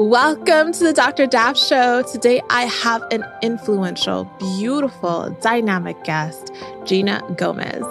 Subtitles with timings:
[0.00, 1.26] Welcome to the Dr.
[1.26, 2.00] Daf Show.
[2.10, 6.54] Today I have an influential, beautiful, dynamic guest,
[6.86, 7.84] Gina Gomez.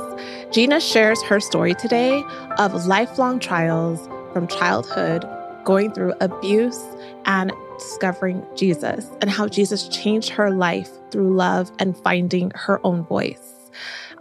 [0.52, 2.24] Gina shares her story today
[2.58, 5.24] of lifelong trials from childhood,
[5.66, 6.84] going through abuse,
[7.26, 13.04] and discovering Jesus, and how Jesus changed her life through love and finding her own
[13.04, 13.70] voice.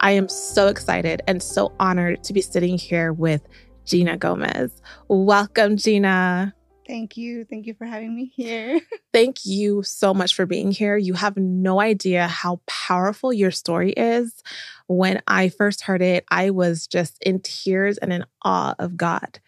[0.00, 3.48] I am so excited and so honored to be sitting here with
[3.86, 4.82] Gina Gomez.
[5.09, 6.55] Welcome, Gina.
[6.88, 7.45] Thank you.
[7.45, 8.80] Thank you for having me here.
[9.12, 10.96] Thank you so much for being here.
[10.96, 14.42] You have no idea how powerful your story is.
[14.87, 19.38] When I first heard it, I was just in tears and in awe of God.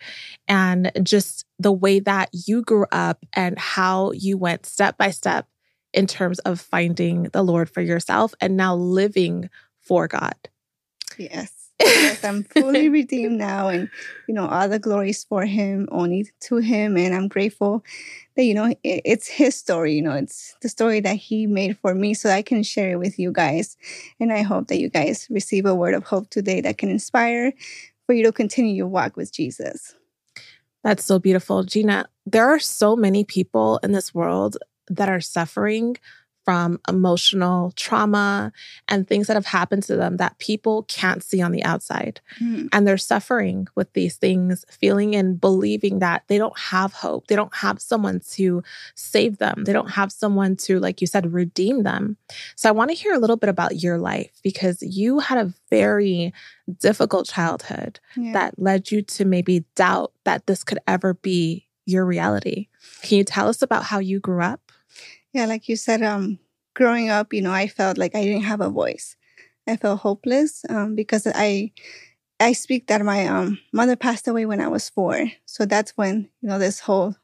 [0.48, 5.48] And just the way that you grew up and how you went step by step
[5.95, 9.48] in terms of finding the Lord for yourself and now living
[9.81, 10.37] for God.
[11.17, 11.59] Yes.
[11.84, 13.89] Yes, I'm fully redeemed now, and
[14.27, 17.84] you know all the glories for Him, only to Him, and I'm grateful
[18.36, 19.95] that you know it's His story.
[19.95, 22.98] You know, it's the story that He made for me, so I can share it
[22.98, 23.77] with you guys.
[24.19, 27.53] And I hope that you guys receive a word of hope today that can inspire
[28.06, 29.95] for you to continue your walk with Jesus.
[30.83, 32.06] That's so beautiful, Gina.
[32.25, 34.56] There are so many people in this world
[34.89, 35.97] that are suffering
[36.51, 38.53] from emotional trauma
[38.89, 42.20] and things that have happened to them that people can't see on the outside.
[42.41, 42.69] Mm.
[42.73, 47.29] And they're suffering with these things, feeling and believing that they don't have hope.
[47.29, 48.65] They don't have someone to
[48.97, 49.62] save them.
[49.62, 52.17] They don't have someone to, like you said, redeem them.
[52.57, 55.55] So I want to hear a little bit about your life because you had a
[55.70, 56.35] very
[56.81, 58.33] difficult childhood yeah.
[58.33, 62.67] that led you to maybe doubt that this could ever be your reality.
[63.03, 64.70] Can you tell us about how you grew up?
[65.33, 66.39] Yeah, like you said, um,
[66.75, 69.17] growing up, you know, I felt like I didn't have a voice.
[69.67, 71.73] I felt hopeless um, because I
[72.41, 75.31] I speak that my um, mother passed away when I was four.
[75.45, 77.14] So that's when you know this whole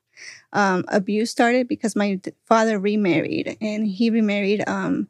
[0.53, 5.09] um, abuse started because my father remarried and he remarried um,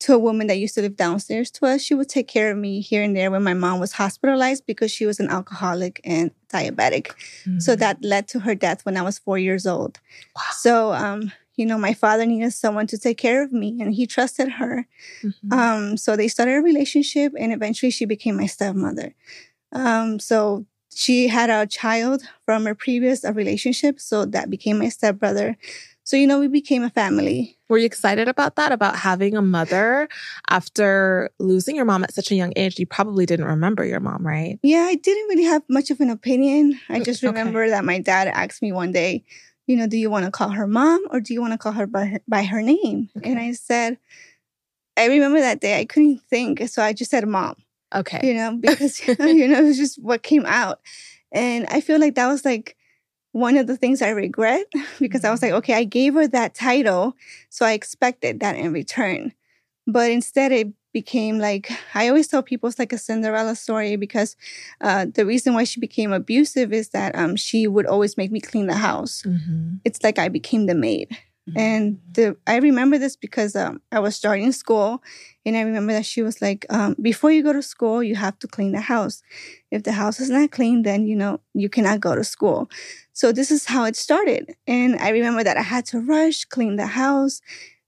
[0.00, 1.82] to a woman that used to live downstairs to us.
[1.82, 4.90] She would take care of me here and there when my mom was hospitalized because
[4.90, 7.08] she was an alcoholic and diabetic.
[7.44, 7.58] Mm-hmm.
[7.58, 10.00] So that led to her death when I was four years old.
[10.34, 10.42] Wow.
[10.52, 14.06] So um, you know, my father needed someone to take care of me and he
[14.06, 14.88] trusted her.
[15.22, 15.52] Mm-hmm.
[15.52, 19.14] Um, so they started a relationship and eventually she became my stepmother.
[19.72, 24.00] Um, so she had a child from her previous uh, relationship.
[24.00, 25.58] So that became my stepbrother.
[26.02, 27.58] So, you know, we became a family.
[27.68, 30.08] Were you excited about that, about having a mother
[30.48, 32.80] after losing your mom at such a young age?
[32.80, 34.58] You probably didn't remember your mom, right?
[34.62, 36.80] Yeah, I didn't really have much of an opinion.
[36.88, 37.70] I mm, just remember okay.
[37.70, 39.24] that my dad asked me one day,
[39.70, 41.70] you know, do you want to call her mom or do you want to call
[41.70, 43.08] her by her, by her name?
[43.16, 43.30] Okay.
[43.30, 43.98] And I said,
[44.96, 47.54] I remember that day I couldn't think, so I just said mom.
[47.94, 48.18] Okay.
[48.26, 50.80] You know, because you know, it was just what came out.
[51.30, 52.76] And I feel like that was like
[53.30, 54.66] one of the things I regret
[54.98, 55.58] because I was like, mm-hmm.
[55.58, 57.14] okay, I gave her that title,
[57.48, 59.32] so I expected that in return.
[59.86, 64.36] But instead, it became like I always tell people it's like a Cinderella story because
[64.80, 68.40] uh, the reason why she became abusive is that um, she would always make me
[68.40, 69.22] clean the house.
[69.26, 69.76] Mm-hmm.
[69.84, 71.16] It's like I became the maid.
[71.48, 71.58] Mm-hmm.
[71.58, 75.02] And the, I remember this because um, I was starting school,
[75.44, 78.38] and I remember that she was like, um, "Before you go to school, you have
[78.40, 79.22] to clean the house.
[79.70, 82.70] If the house is not clean, then you know you cannot go to school."
[83.14, 86.76] So this is how it started, and I remember that I had to rush, clean
[86.76, 87.40] the house,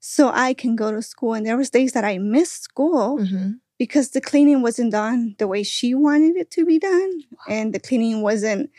[0.05, 1.33] so I can go to school.
[1.33, 3.53] And there was days that I missed school mm-hmm.
[3.79, 7.81] because the cleaning wasn't done the way she wanted it to be done, and the
[7.81, 8.71] cleaning wasn't.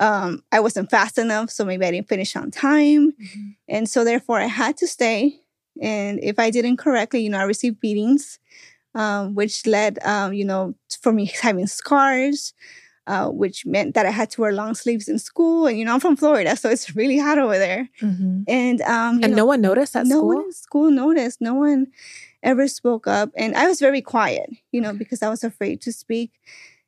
[0.00, 3.48] Um, I wasn't fast enough, so maybe I didn't finish on time, mm-hmm.
[3.68, 5.40] and so therefore I had to stay.
[5.82, 8.38] And if I didn't correctly, you know, I received beatings,
[8.94, 12.54] um, which led, um, you know, for me having scars.
[13.08, 15.66] Uh, which meant that I had to wear long sleeves in school.
[15.66, 17.88] And you know, I'm from Florida, so it's really hot over there.
[18.02, 18.42] Mm-hmm.
[18.46, 20.28] And um, and know, no one noticed at no school.
[20.28, 21.40] No one in school noticed.
[21.40, 21.86] No one
[22.42, 25.92] ever spoke up, and I was very quiet, you know, because I was afraid to
[25.92, 26.32] speak,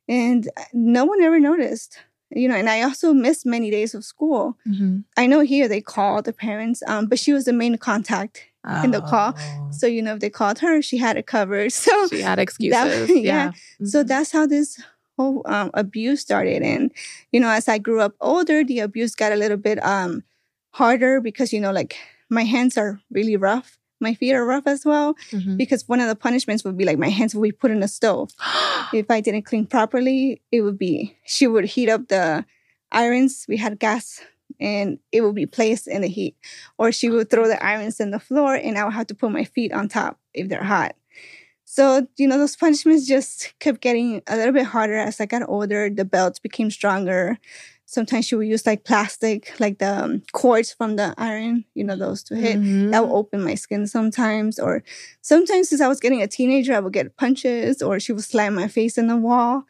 [0.07, 1.97] and uh, no one ever noticed.
[2.29, 4.55] You know, and I also missed many days of school.
[4.67, 4.99] Mm-hmm.
[5.17, 8.83] I know here they call the parents, um, but she was the main contact oh.
[8.83, 9.33] in the call.
[9.35, 9.69] Oh.
[9.71, 11.73] So, you know, if they called her, she had it covered.
[11.81, 12.71] So she had excuses.
[12.71, 13.15] That, yeah.
[13.15, 13.47] yeah.
[13.49, 13.85] Mm-hmm.
[13.85, 14.79] So that's how this
[15.17, 16.61] whole um, abuse started.
[16.61, 16.91] And,
[17.31, 20.23] you know, as I grew up older, the abuse got a little bit um,
[20.71, 21.95] harder because, you know, like
[22.29, 23.77] my hands are really rough.
[23.99, 25.57] My feet are rough as well mm-hmm.
[25.57, 27.87] because one of the punishments would be like my hands would be put in the
[27.87, 28.31] stove.
[28.93, 32.43] if I didn't clean properly, it would be, she would heat up the
[32.91, 33.45] irons.
[33.47, 34.21] We had gas
[34.59, 36.35] and it would be placed in the heat.
[36.79, 39.31] Or she would throw the irons in the floor and I would have to put
[39.31, 40.95] my feet on top if they're hot.
[41.71, 45.47] So, you know, those punishments just kept getting a little bit harder as I got
[45.47, 45.89] older.
[45.89, 47.39] The belts became stronger.
[47.85, 51.95] sometimes she would use like plastic, like the um, cords from the iron, you know,
[51.95, 52.57] those to hit.
[52.57, 52.91] Mm-hmm.
[52.91, 54.59] That would open my skin sometimes.
[54.59, 54.83] Or
[55.21, 58.53] sometimes, since I was getting a teenager, I would get punches or she would slam
[58.53, 59.63] my face in the wall.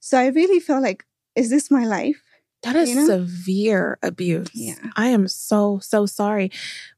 [0.00, 1.04] So I really felt like,
[1.36, 2.22] is this my life?
[2.62, 3.06] That is you know?
[3.06, 4.48] severe abuse.
[4.54, 4.76] Yeah.
[4.96, 6.50] I am so, so sorry.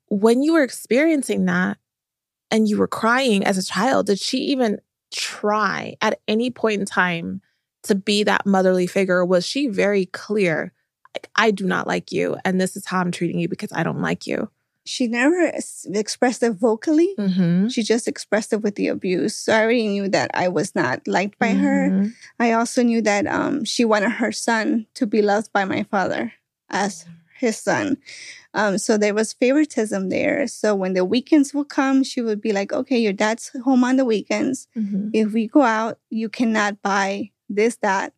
[0.07, 1.79] When you were experiencing that
[2.51, 4.81] and you were crying as a child, did she even
[5.13, 7.41] try at any point in time
[7.85, 9.25] to be that motherly figure?
[9.25, 10.73] Was she very clear?
[11.15, 13.83] Like, I do not like you, and this is how I'm treating you because I
[13.83, 14.51] don't like you.
[14.87, 15.51] She never
[15.95, 17.15] expressed it vocally.
[17.19, 17.69] Mm-hmm.
[17.69, 19.35] She just expressed it with the abuse.
[19.35, 21.63] So I already knew that I was not liked by mm-hmm.
[22.03, 22.11] her.
[22.39, 26.35] I also knew that um, she wanted her son to be loved by my father
[26.69, 27.07] as
[27.39, 27.97] his son.
[28.55, 30.47] Um, so there was favoritism there.
[30.47, 33.97] So when the weekends would come, she would be like, okay, your dad's home on
[33.97, 34.69] the weekends.
[34.77, 35.09] Mm-hmm.
[35.13, 38.15] If we go out, you cannot buy this, that.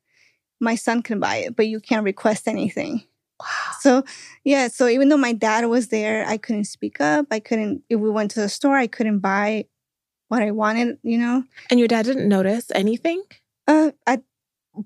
[0.61, 3.03] My son can buy it, but you can't request anything.
[3.41, 3.47] Wow.
[3.81, 4.05] So,
[4.45, 4.69] yeah.
[4.69, 7.27] So even though my dad was there, I couldn't speak up.
[7.31, 9.67] I couldn't, if we went to the store, I couldn't buy
[10.29, 11.45] what I wanted, you know?
[11.71, 13.23] And your dad didn't notice anything?
[13.67, 14.21] Uh, I,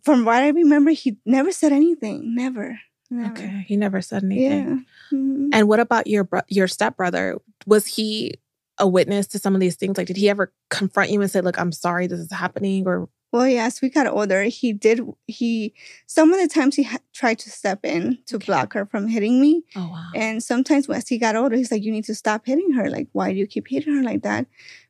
[0.05, 2.35] from what I remember, he never said anything.
[2.35, 2.79] Never.
[3.10, 3.32] Never.
[3.32, 3.64] Okay.
[3.66, 4.68] He never said anything.
[4.68, 5.16] Yeah.
[5.18, 5.48] Mm-hmm.
[5.52, 7.38] And what about your bro- your stepbrother?
[7.66, 8.34] Was he
[8.78, 9.98] a witness to some of these things?
[9.98, 13.08] Like, did he ever confront you and say, "Look, I'm sorry, this is happening," or
[13.32, 14.44] well, yes, we got older.
[14.44, 15.00] He did.
[15.26, 15.74] He
[16.06, 18.46] some of the times he ha- tried to step in to okay.
[18.46, 19.64] block her from hitting me.
[19.76, 20.10] Oh wow!
[20.14, 22.90] And sometimes as he got older, he's like, "You need to stop hitting her.
[22.90, 24.46] Like, why do you keep hitting her like that?"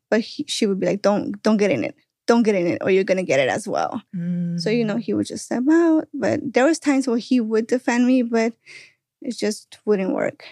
[0.09, 1.95] But he, she would be like, "Don't, don't get in it.
[2.31, 4.61] Don't get in it, or you're gonna get it as well." Mm.
[4.63, 6.07] So you know, he would just step out.
[6.15, 8.53] But there was times where he would defend me, but
[9.21, 10.45] it just wouldn't work.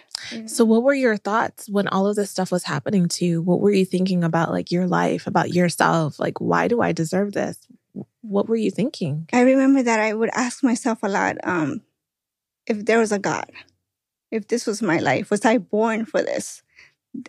[0.46, 3.40] So what were your thoughts when all of this stuff was happening to you?
[3.40, 6.18] What were you thinking about like your life, about yourself?
[6.18, 7.56] Like why do I deserve this?
[8.22, 9.28] What were you thinking?
[9.32, 11.80] I remember that I would ask myself a lot um
[12.66, 13.50] if there was a God.
[14.30, 16.62] If this was my life, was I born for this?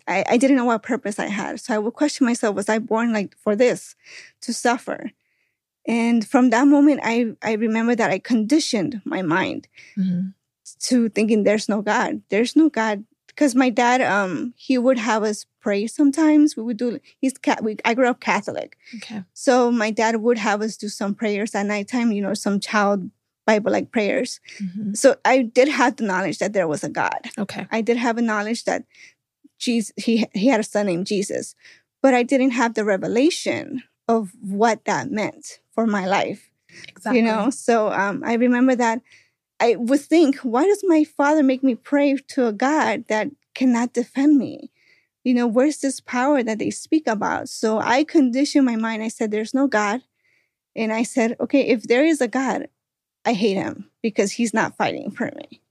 [0.07, 1.59] I, I didn't know what purpose I had.
[1.59, 3.95] So I would question myself, was I born like for this?
[4.41, 5.12] To suffer.
[5.88, 10.30] And from that moment I I remember that I conditioned my mind mm-hmm
[10.77, 12.21] to thinking there's no God.
[12.30, 16.56] There's no God because my dad um he would have us pray sometimes.
[16.56, 18.77] We would do he's cat we I grew up Catholic.
[18.97, 19.24] Okay.
[19.33, 23.09] So my dad would have us do some prayers at nighttime, you know, some child
[23.45, 24.39] Bible like prayers.
[24.62, 24.94] Mm-hmm.
[24.94, 27.30] So I did have the knowledge that there was a God.
[27.38, 27.68] Okay.
[27.71, 28.83] I did have a knowledge that
[29.60, 31.56] Jesus he he had a son named Jesus.
[32.02, 36.50] But I didn't have the revelation of what that meant for my life.
[36.88, 37.20] Exactly.
[37.20, 39.02] You know, so um I remember that
[39.60, 43.94] I would think, why does my father make me pray to a God that cannot
[43.94, 44.72] defend me?
[45.26, 47.50] You know, where's this power that they speak about?
[47.50, 49.04] So I conditioned my mind.
[49.04, 50.02] I said, there's no God.
[50.78, 52.70] And I said, okay, if there is a God,
[53.26, 55.62] I hate him because he's not fighting for me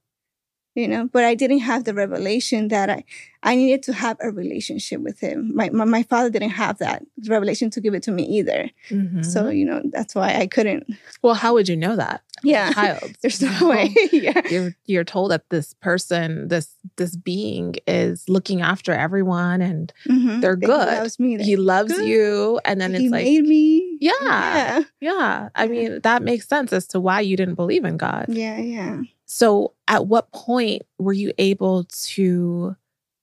[0.79, 3.03] you know but i didn't have the revelation that i
[3.43, 5.51] i needed to have a relationship with him.
[5.55, 8.69] My my, my father didn't have that revelation to give it to me either.
[8.89, 9.23] Mm-hmm.
[9.23, 10.87] so you know that's why i couldn't
[11.21, 12.21] well how would you know that?
[12.43, 12.71] Yeah.
[12.73, 13.93] child there's no way.
[14.11, 14.41] Yeah.
[14.49, 20.39] You're you're told that this person this this being is looking after everyone and mm-hmm.
[20.39, 20.89] they're good.
[20.89, 22.05] he loves me he loves good.
[22.05, 23.97] you and then he it's like made me.
[23.99, 24.83] Yeah, yeah.
[24.99, 25.49] Yeah.
[25.55, 28.25] I mean that makes sense as to why you didn't believe in god.
[28.29, 32.75] Yeah yeah so, at what point were you able to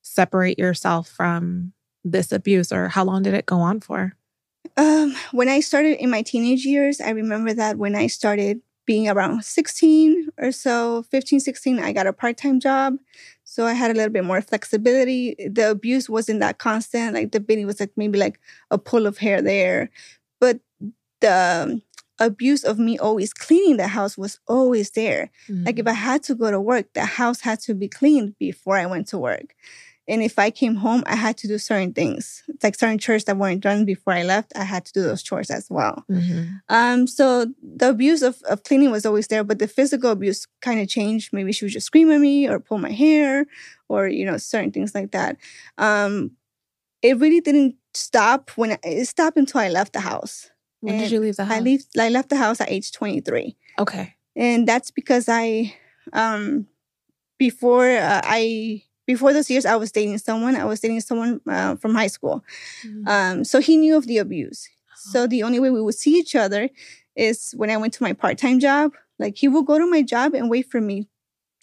[0.03, 1.73] separate yourself from
[2.05, 4.13] this abuse, or how long did it go on for?
[4.77, 9.09] Um, when I started in my teenage years, I remember that when I started being
[9.09, 12.99] around 16 or so, 15, 16, I got a part time job.
[13.43, 15.35] So I had a little bit more flexibility.
[15.51, 17.15] The abuse wasn't that constant.
[17.15, 18.39] Like the beating was like maybe like
[18.71, 19.91] a pull of hair there.
[20.41, 20.61] But
[21.21, 21.83] the
[22.19, 25.31] abuse of me always cleaning the house was always there.
[25.49, 25.65] Mm-hmm.
[25.65, 25.91] Like if mm.
[25.91, 29.09] I had to go to work, the house had to be cleaned before I went
[29.09, 29.55] to work.
[30.09, 32.45] And if I came home, I had to do certain things.
[32.47, 35.23] It's like certain chores that weren't done before I left, I had to do those
[35.23, 36.05] chores as well.
[36.11, 36.45] Mm-hmm.
[36.69, 40.81] Um, so the abuse of, of cleaning was always there, but the physical abuse kind
[40.81, 41.33] of changed.
[41.33, 43.47] Maybe she would just scream at me or pull my hair
[43.89, 45.39] or, you know, certain things like that.
[45.77, 46.33] Um,
[47.03, 50.51] it really didn't stop when I, it stopped until I left the house.
[50.87, 51.57] When did you leave the house?
[51.57, 53.57] I leave, I left the house at age 23.
[53.79, 54.15] Okay.
[54.35, 55.75] And that's because I,
[56.13, 56.67] um,
[57.39, 60.57] before uh, I, before those years, I was dating someone.
[60.57, 62.45] I was dating someone uh, from high school.
[62.85, 63.09] Mm-hmm.
[63.09, 64.69] Um, so he knew of the abuse.
[64.69, 65.13] Uh-huh.
[65.13, 66.69] So the only way we would see each other
[67.15, 68.93] is when I went to my part time job.
[69.19, 71.09] Like he would go to my job and wait for me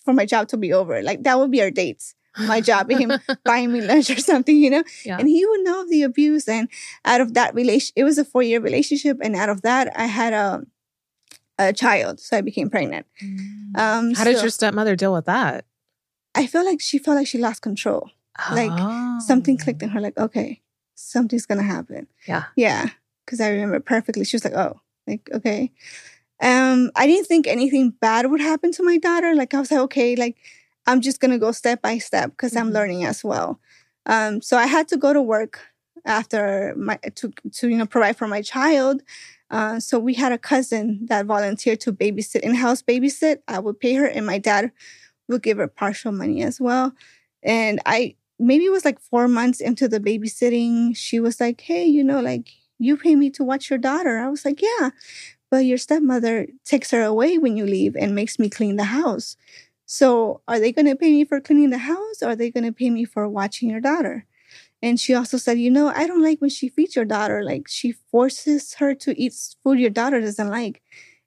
[0.03, 1.01] for my job to be over.
[1.03, 3.11] Like that would be our dates my job, him
[3.45, 4.83] buying me lunch or something, you know?
[5.05, 5.17] Yeah.
[5.19, 6.47] And he would know of the abuse.
[6.47, 6.67] And
[7.05, 9.17] out of that relation, it was a four year relationship.
[9.21, 10.63] And out of that, I had a,
[11.59, 12.19] a child.
[12.19, 13.05] So I became pregnant.
[13.23, 13.77] Mm.
[13.77, 15.65] Um, How did your stepmother deal with that?
[16.35, 18.09] I feel like she felt like she lost control.
[18.51, 18.71] Like,
[19.21, 19.63] Something Oh.
[19.63, 20.61] clicked in her, like, okay,
[20.95, 22.07] something's gonna happen.
[22.27, 22.45] Yeah.
[22.55, 22.89] Yeah,
[23.25, 24.25] because I remember perfectly.
[24.25, 25.71] She was like, "Oh, like okay."
[26.41, 29.35] Um, I didn't think anything bad would happen to my daughter.
[29.35, 30.37] Like I was like, okay, like
[30.85, 32.73] I'm just gonna go step by step because I'm Mhm.
[32.73, 33.59] learning as well.
[34.05, 35.59] Um, so I had to go to work
[36.05, 39.01] after my to to you know provide for my child.
[39.49, 43.37] Uh, so we had a cousin that volunteered to babysit in house babysit.
[43.47, 44.71] I would pay her, and my dad
[45.29, 46.93] would give her partial money as well.
[47.43, 51.85] And I maybe it was like four months into the babysitting, she was like, Hey,
[51.85, 52.49] you know, like
[52.79, 54.19] you pay me to watch your daughter.
[54.19, 54.91] I was like, Yeah,
[55.51, 59.37] but your stepmother takes her away when you leave and makes me clean the house.
[59.93, 62.63] So are they going to pay me for cleaning the house or are they going
[62.63, 64.25] to pay me for watching your daughter?
[64.81, 67.43] And she also said, You know, I don't like when she feeds your daughter.
[67.43, 70.81] Like she forces her to eat food your daughter doesn't like.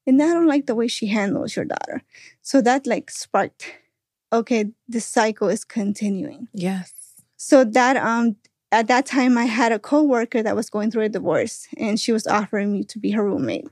[0.04, 2.02] And I don't like the way she handles your daughter.
[2.42, 3.72] So that like sparked,
[4.32, 6.48] okay, the cycle is continuing.
[6.52, 6.92] Yes.
[7.36, 8.34] So that um
[8.72, 12.10] at that time I had a coworker that was going through a divorce and she
[12.10, 13.68] was offering me to be her roommate.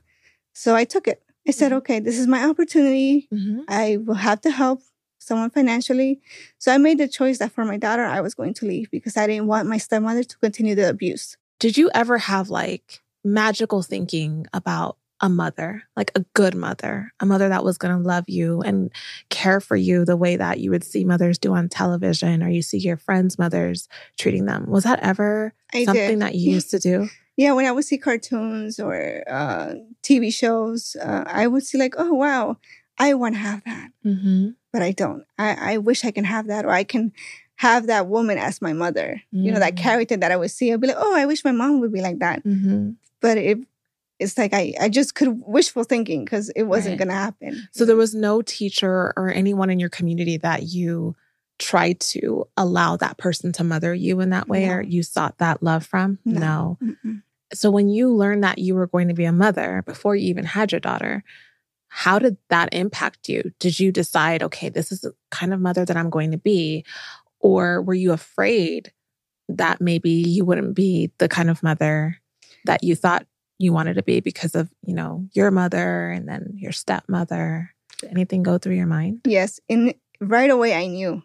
[0.53, 1.21] So I took it.
[1.47, 1.77] I said, Mhm.
[1.77, 3.27] okay, this is my opportunity.
[3.31, 4.81] hmm I will have to help
[5.19, 6.21] someone financially.
[6.59, 9.17] So I made the choice that for my daughter I was going to leave because
[9.17, 11.35] I didn't want my stepmother to continue the abuse.
[11.59, 17.25] Did you ever have like magical thinking about a mother, like a good mother, a
[17.25, 18.91] mother that was going to love you and
[19.29, 22.61] care for you the way that you would see mothers do on television or you
[22.61, 23.87] see your friends' mothers
[24.19, 24.69] treating them?
[24.69, 26.21] Was that ever I something did.
[26.21, 27.09] that you used to do?
[27.37, 29.73] Yeah, when I would see cartoons or uh,
[30.03, 32.57] TV shows, uh, I would see like, oh wow,
[32.97, 33.89] I want to have that.
[34.05, 34.49] Mm-hmm.
[34.71, 35.23] but I don't.
[35.37, 37.11] I, I wish I can have that, or I can
[37.57, 39.21] have that woman as my mother.
[39.31, 39.77] You know, that Mm.
[39.77, 40.71] character that I would see.
[40.73, 42.43] I'd be like, oh, I wish my mom would be like that.
[42.43, 42.91] Mm-hmm.
[43.21, 43.57] But it,
[44.19, 46.99] it's like I, I just could wishful thinking because it wasn't Right.
[47.07, 47.67] gonna happen.
[47.71, 51.15] So there was no teacher or anyone in your community that you
[51.59, 54.73] tried to allow that person to mother you in that way No.
[54.73, 56.19] or you sought that love from?
[56.25, 56.77] No.
[56.83, 57.21] Mm-mm.
[57.53, 60.45] So when you learned that you were going to be a mother before you even
[60.45, 61.23] had your daughter,
[61.87, 63.51] how did that impact you?
[63.59, 66.83] Did you decide, okay, this is the kind of mother that I'm going to be?
[67.39, 68.91] Or were you afraid
[69.47, 72.19] that maybe you wouldn't be the kind of mother
[72.65, 73.25] that you thought
[73.59, 77.71] you wanted to be because of, you know, your mother and then your stepmother?
[77.99, 79.21] Did anything go through your mind?
[79.25, 81.21] Yes, and right away I knew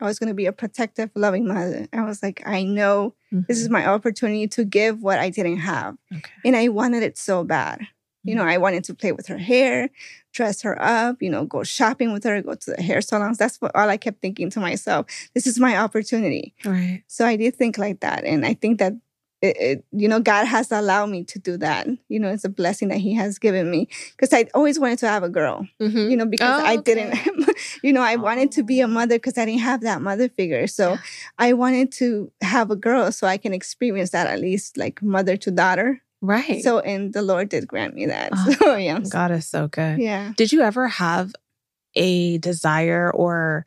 [0.00, 1.86] I was gonna be a protective, loving mother.
[1.92, 3.14] I was like, I know
[3.48, 6.16] this is my opportunity to give what I didn't have, Mm-hmm.
[6.18, 6.30] okay.
[6.44, 7.80] and I wanted it so bad.
[8.26, 9.90] You know, I wanted to play with her hair,
[10.32, 13.36] dress her up, you know, go shopping with her, go to the hair salons.
[13.36, 15.04] That's what all I kept thinking to myself.
[15.34, 16.54] This is my opportunity.
[16.64, 17.02] Right.
[17.06, 18.24] So I did think like that.
[18.24, 18.94] And I think that,
[19.44, 21.86] it, it, you know, God has allowed me to do that.
[22.08, 25.08] You know, it's a blessing that He has given me because I always wanted to
[25.08, 26.10] have a girl, Mm-hmm.
[26.10, 26.94] you know, because Oh, I okay.
[26.94, 27.48] didn't,
[27.82, 30.66] you know, I wanted to be a mother because I didn't have that mother figure.
[30.66, 30.98] So Yeah.
[31.38, 35.36] I wanted to have a girl so I can experience that at least like mother
[35.36, 36.00] to daughter.
[36.22, 36.62] Right.
[36.64, 38.32] So, and the Lord did grant me that.
[38.46, 39.00] Oh, So, yeah.
[39.00, 39.98] God is so good.
[40.00, 40.32] Yeah.
[40.36, 41.34] Did you ever have
[41.94, 43.66] a desire or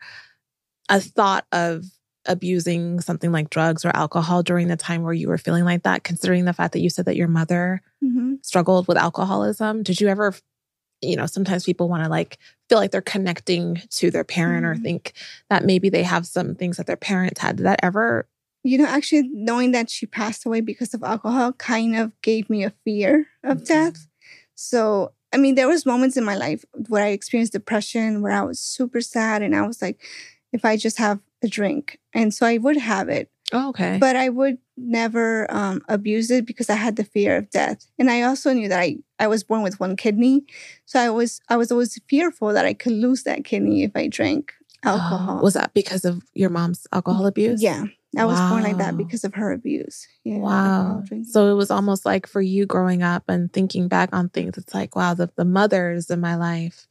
[0.90, 1.84] a thought of
[2.28, 6.04] abusing something like drugs or alcohol during the time where you were feeling like that,
[6.04, 9.84] considering the fact that you said that your mother hmm struggled with alcoholism?
[9.84, 10.34] Did you ever,
[11.02, 12.38] you know, sometimes people want to like
[12.70, 14.84] feel like they're connecting to their parent or Mhm.
[14.84, 15.14] think
[15.50, 17.58] that maybe they have some things that their parents had.
[17.58, 18.28] Did that ever?
[18.64, 22.64] You know, actually, knowing that she passed away because of alcohol kind of gave me
[22.64, 23.66] a fear of Mhm.
[23.68, 24.08] death.
[24.56, 28.42] So, I mean, there was moments in my life where I experienced depression, where I
[28.44, 30.00] was super sad, and I was like,
[30.54, 33.98] if I just have a drink, and so I would have it, Oh, okay.
[34.00, 38.10] but I would never um, abuse it because I had the fear of death, and
[38.10, 40.46] I also knew that I I was born with one kidney,
[40.86, 44.08] so I was I was always fearful that I could lose that kidney if I
[44.08, 44.53] drank
[44.84, 45.39] alcohol.
[45.39, 47.62] Oh, was that because of your mom's alcohol abuse?
[47.62, 47.86] Yeah,
[48.17, 50.08] I was born like that because of her abuse.
[50.24, 51.03] Yeah, Wow.
[51.24, 54.74] So it was almost like for you growing up and thinking back on things, it's
[54.74, 56.88] like, wow, the, the mothers in my life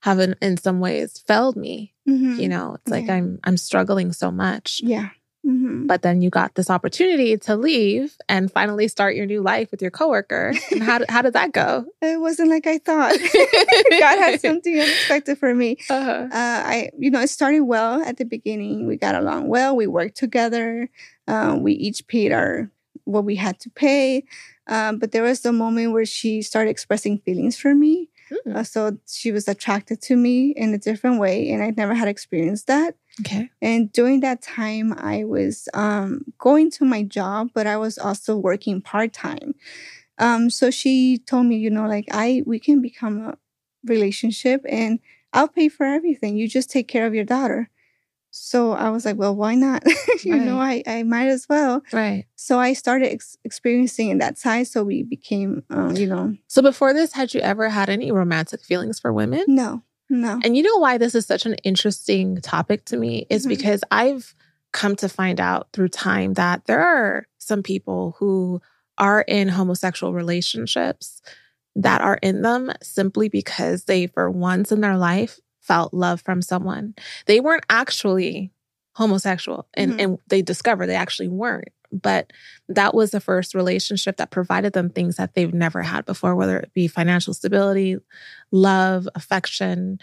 [0.00, 1.94] have in, in some ways failed me.
[2.08, 2.38] Mhm.
[2.38, 3.14] You know, it's like Yeah.
[3.14, 4.80] I'm I'm struggling so much.
[4.82, 5.10] Yeah.
[5.44, 9.70] hmm But then you got this opportunity to leave and finally start your new life
[9.70, 10.52] with your coworker.
[10.70, 11.86] And how did, how did that go?
[12.02, 13.16] It wasn't like I thought.
[14.00, 15.76] God had something unexpected for me.
[15.88, 16.28] Uh-huh.
[16.30, 18.86] Uh, I, you know, it started well at the beginning.
[18.86, 19.74] We got along well.
[19.76, 20.88] We worked together.
[21.26, 22.70] Um, we each paid our
[23.04, 24.24] what we had to pay.
[24.66, 28.09] Um, but there was the moment where she started expressing feelings for me.
[28.32, 28.56] Mm.
[28.56, 32.08] Uh, so she was attracted to me in a different way, and I'd never had
[32.08, 32.96] experienced that.
[33.20, 33.50] Okay.
[33.60, 38.36] And during that time, I was um, going to my job, but I was also
[38.36, 39.54] working part time.
[40.18, 43.38] Um, so she told me, you know, like I we can become a,
[43.84, 45.00] relationship and
[45.32, 46.36] I'll pay for everything.
[46.36, 47.70] You just take care of your daughter.
[48.30, 49.84] So I was like, well, why not?
[50.24, 50.42] you right.
[50.42, 51.82] know, I, I might as well.
[51.92, 52.26] Right.
[52.36, 54.68] So I started ex- experiencing in that side.
[54.68, 56.34] So we became, um, you know.
[56.46, 59.44] So before this, had you ever had any romantic feelings for women?
[59.48, 60.40] No, no.
[60.44, 63.50] And you know why this is such an interesting topic to me is mm-hmm.
[63.50, 64.34] because I've
[64.72, 68.62] come to find out through time that there are some people who
[68.98, 71.20] are in homosexual relationships
[71.74, 76.42] that are in them simply because they, for once in their life, felt love from
[76.42, 76.94] someone.
[77.26, 78.52] They weren't actually
[78.94, 80.00] homosexual and, mm-hmm.
[80.00, 81.70] and they discovered they actually weren't.
[81.92, 82.32] But
[82.68, 86.58] that was the first relationship that provided them things that they've never had before, whether
[86.58, 87.96] it be financial stability,
[88.52, 89.98] love, affection.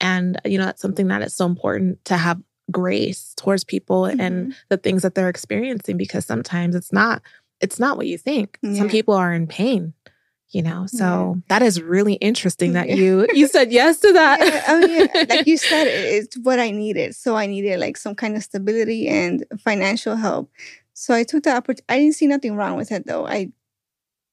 [0.00, 2.40] And, you know, that's something that is so important to have
[2.70, 4.20] grace towards people mm-hmm.
[4.20, 7.22] and the things that they're experiencing because sometimes it's not
[7.60, 8.58] it's not what you think.
[8.62, 8.74] Yeah.
[8.74, 9.92] Some people are in pain
[10.50, 11.42] you know so yeah.
[11.48, 15.46] that is really interesting that you you said yes to that yeah, I mean, like
[15.46, 19.44] you said it's what i needed so i needed like some kind of stability and
[19.58, 20.50] financial help
[20.94, 23.50] so i took the opportunity i didn't see nothing wrong with it though i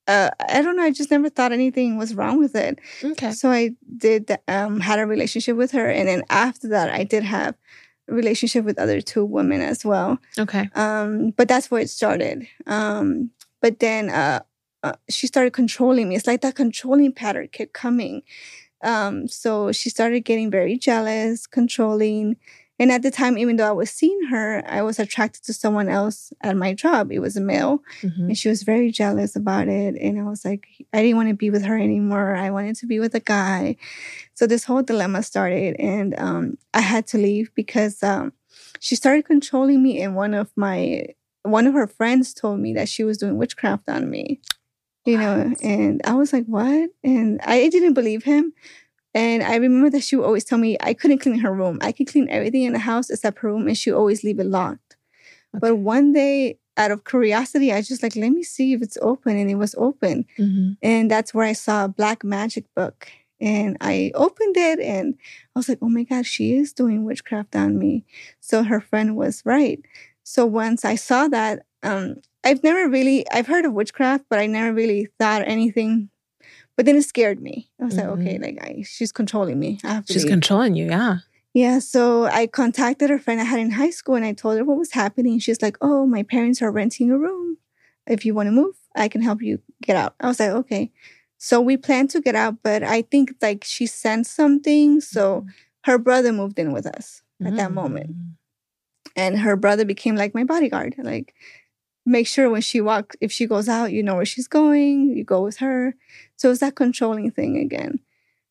[0.07, 0.83] uh, I don't know.
[0.83, 2.79] I just never thought anything was wrong with it.
[3.03, 3.31] Okay.
[3.31, 7.23] So I did um, had a relationship with her, and then after that, I did
[7.23, 7.55] have
[8.07, 10.19] a relationship with other two women as well.
[10.37, 10.69] Okay.
[10.75, 12.47] Um, but that's where it started.
[12.67, 13.31] Um,
[13.61, 14.41] but then uh,
[14.85, 16.15] uh, she started controlling me.
[16.15, 18.21] It's like that controlling pattern kept coming.
[18.83, 22.37] Um, so she started getting very jealous, controlling.
[22.77, 25.89] And at the time, even though I was seeing her, I was attracted to someone
[25.89, 27.11] else at my job.
[27.11, 27.81] It was a male.
[28.03, 28.27] Mm-hmm.
[28.27, 29.95] And she was very jealous about it.
[29.99, 32.35] And I was like, I didn't want to be with her anymore.
[32.35, 33.77] I wanted to be with a guy.
[34.35, 35.77] So this whole dilemma started.
[35.79, 38.33] And um, I had to leave because um,
[38.79, 39.99] she started controlling me.
[39.99, 41.07] And one of my
[41.41, 44.41] one of her friends told me that she was doing witchcraft on me
[45.05, 46.89] you know, and I was like, what?
[47.03, 48.53] And I didn't believe him.
[49.13, 51.79] And I remember that she would always tell me I couldn't clean her room.
[51.81, 54.45] I could clean everything in the house except her room, and she always leave it
[54.45, 54.97] locked.
[55.55, 55.59] Okay.
[55.61, 59.37] But one day, out of curiosity, I just like, let me see if it's open.
[59.37, 60.25] And it was open.
[60.37, 60.73] Mm-hmm.
[60.81, 63.07] And that's where I saw a black magic book.
[63.39, 65.15] And I opened it and
[65.55, 68.05] I was like, oh my God, she is doing witchcraft on me.
[68.39, 69.79] So her friend was right.
[70.25, 74.47] So once I saw that, um, I've never really I've heard of witchcraft, but I
[74.47, 76.09] never really thought anything.
[76.75, 77.69] But then it scared me.
[77.79, 78.09] I was mm-hmm.
[78.09, 79.79] like, okay, like I, she's controlling me.
[79.83, 80.13] I have to.
[80.13, 80.31] She's leave.
[80.31, 81.19] controlling you, yeah.
[81.53, 84.65] Yeah, so I contacted a friend I had in high school and I told her
[84.65, 85.39] what was happening.
[85.39, 87.57] She's like, "Oh, my parents are renting a room.
[88.07, 90.91] If you want to move, I can help you get out." I was like, "Okay."
[91.37, 95.49] So we planned to get out, but I think like she sensed something, so mm-hmm.
[95.85, 97.55] her brother moved in with us at mm-hmm.
[97.57, 98.15] that moment.
[99.15, 100.95] And her brother became like my bodyguard.
[100.97, 101.33] Like
[102.05, 105.23] make sure when she walks, if she goes out, you know where she's going, you
[105.23, 105.95] go with her.
[106.35, 107.99] So it's that controlling thing again.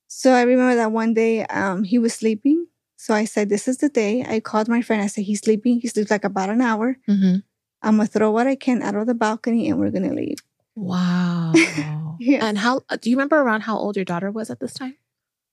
[0.09, 2.67] So I remember that one day um, he was sleeping.
[2.97, 4.25] So I said, This is the day.
[4.27, 5.03] I called my friend.
[5.03, 5.81] I said, He's sleeping.
[5.81, 6.97] He sleeps like about an hour.
[7.09, 7.39] Mm-hmm.
[7.83, 10.15] I'm going to throw what I can out of the balcony and we're going to
[10.15, 10.39] leave.
[10.75, 11.53] Wow.
[12.19, 12.47] yeah.
[12.47, 14.97] And how do you remember around how old your daughter was at this time?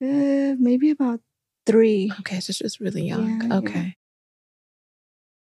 [0.01, 1.19] Uh, maybe about
[1.65, 2.11] three.
[2.21, 2.39] Okay.
[2.39, 3.49] So she was really young.
[3.49, 3.79] Yeah, okay.
[3.79, 3.91] Yeah.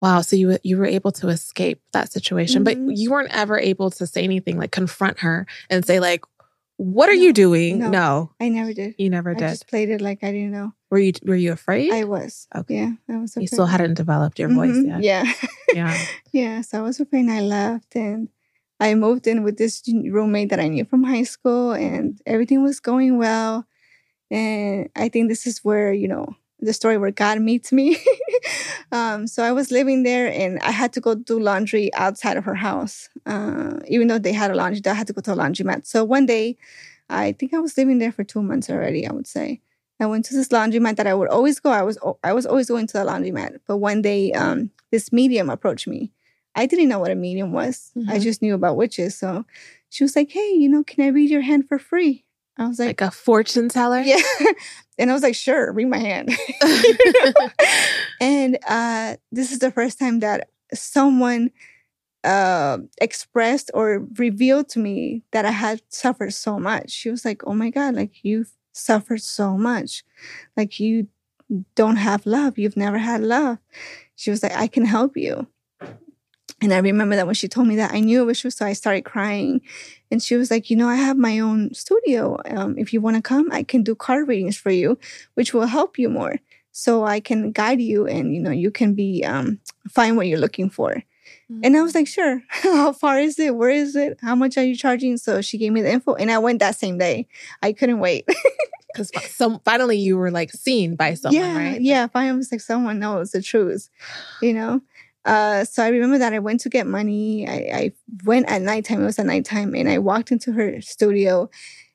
[0.02, 0.20] Wow.
[0.20, 2.86] So you you were able to escape that situation, mm-hmm.
[2.86, 6.24] but you weren't ever able to say anything like confront her and say like,
[6.76, 8.94] "What are no, you doing?" No, no, I never did.
[8.98, 9.44] You never did.
[9.44, 10.72] I just played it like I didn't know.
[10.90, 11.92] Were you Were you afraid?
[11.92, 12.46] I was.
[12.54, 12.74] Okay.
[12.74, 13.32] Yeah, I was.
[13.32, 13.42] Afraid.
[13.42, 15.00] You still hadn't developed your voice mm-hmm.
[15.00, 15.02] yet.
[15.02, 15.32] Yeah.
[15.74, 16.06] yeah.
[16.32, 16.60] Yeah.
[16.60, 17.20] So I was afraid.
[17.20, 18.28] And I left, and
[18.78, 22.80] I moved in with this roommate that I knew from high school, and everything was
[22.80, 23.66] going well.
[24.30, 27.98] And I think this is where you know the story where God meets me.
[28.92, 32.44] um, so I was living there and I had to go do laundry outside of
[32.44, 33.08] her house.
[33.26, 35.86] Uh, even though they had a laundry, I had to go to a laundromat.
[35.86, 36.56] So one day,
[37.08, 39.60] I think I was living there for two months already, I would say.
[39.98, 41.70] I went to this laundromat that I would always go.
[41.70, 43.60] I was I was always going to the laundromat.
[43.66, 46.12] But one day, um, this medium approached me.
[46.54, 47.92] I didn't know what a medium was.
[47.96, 48.10] Mm-hmm.
[48.10, 49.16] I just knew about witches.
[49.16, 49.46] So
[49.88, 52.25] she was like, "Hey, you know, can I read your hand for free?"
[52.58, 54.00] I was like, like a fortune teller?
[54.00, 54.20] Yeah.
[54.98, 56.30] and I was like, sure, read my hand.
[58.20, 61.50] and uh, this is the first time that someone
[62.24, 66.90] uh, expressed or revealed to me that I had suffered so much.
[66.90, 70.02] She was like, oh my God, like you've suffered so much.
[70.56, 71.08] Like you
[71.74, 72.58] don't have love.
[72.58, 73.58] You've never had love.
[74.16, 75.46] She was like, I can help you.
[76.66, 78.50] And I remember that when she told me that, I knew it was true.
[78.50, 79.60] So I started crying.
[80.10, 82.38] And she was like, You know, I have my own studio.
[82.44, 84.98] Um, if you want to come, I can do card readings for you,
[85.34, 86.40] which will help you more.
[86.72, 90.40] So I can guide you and, you know, you can be, um, find what you're
[90.40, 91.04] looking for.
[91.48, 91.60] Mm-hmm.
[91.62, 92.42] And I was like, Sure.
[92.48, 93.54] How far is it?
[93.54, 94.18] Where is it?
[94.20, 95.18] How much are you charging?
[95.18, 97.28] So she gave me the info and I went that same day.
[97.62, 98.28] I couldn't wait.
[98.92, 101.80] Because some finally you were like seen by someone, yeah, right?
[101.82, 103.90] Yeah, finally was like someone knows the truth,
[104.40, 104.80] you know.
[105.26, 107.48] Uh, so I remember that I went to get money.
[107.48, 107.92] I, I
[108.24, 109.02] went at nighttime.
[109.02, 111.50] It was at nighttime, and I walked into her studio,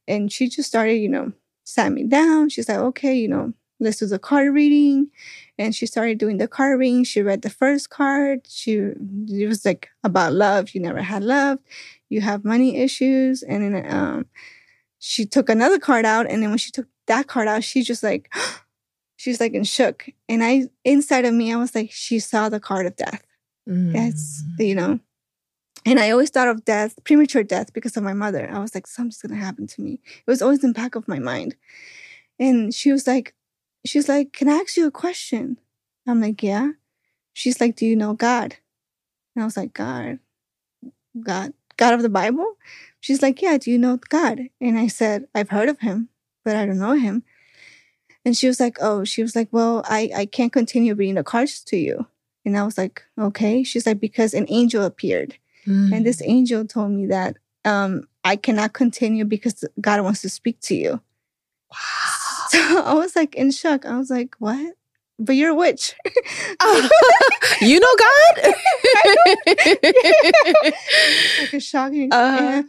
[0.07, 1.33] and she just started, you know,
[1.65, 2.49] sat me down.
[2.49, 5.09] She's like, "Okay, you know, let's do the card reading,"
[5.57, 7.05] and she started doing the card reading.
[7.05, 8.41] She read the first card.
[8.49, 10.75] She it was like about love.
[10.75, 11.59] You never had love.
[12.09, 14.25] You have money issues, and then um,
[14.99, 18.03] she took another card out, and then when she took that card out, she just
[18.03, 18.33] like
[19.21, 20.09] she's like and shook.
[20.27, 23.23] And I inside of me, I was like, she saw the card of death.
[23.69, 23.93] Mm.
[23.93, 24.99] That's you know.
[25.85, 28.49] And I always thought of death, premature death, because of my mother.
[28.51, 29.99] I was like, something's gonna happen to me.
[30.05, 31.55] It was always in the back of my mind.
[32.39, 33.35] And she was like,
[33.85, 35.57] she's like, Can I ask you a question?
[36.07, 36.71] I'm like, Yeah.
[37.33, 38.55] She's like, Do you know God?
[39.35, 40.19] And I was like, God,
[41.19, 42.55] God, God of the Bible?
[42.99, 44.41] She's like, Yeah, do you know God?
[44.59, 46.09] And I said, I've heard of him,
[46.43, 47.23] but I don't know him.
[48.25, 51.23] And she was like, Oh, she was like, Well, I, I can't continue reading the
[51.23, 52.05] cards to you.
[52.45, 53.63] And I was like, Okay.
[53.63, 55.35] She's like, Because an angel appeared.
[55.67, 55.95] Mm.
[55.95, 60.59] And this angel told me that um, I cannot continue because God wants to speak
[60.61, 61.01] to you.
[61.71, 62.47] wow.
[62.49, 63.85] So I was like in shock.
[63.85, 64.75] I was like, What?
[65.19, 65.93] But you're a witch.
[67.61, 68.53] you know God?
[71.39, 72.11] like a shocking.
[72.11, 72.63] Uh-huh.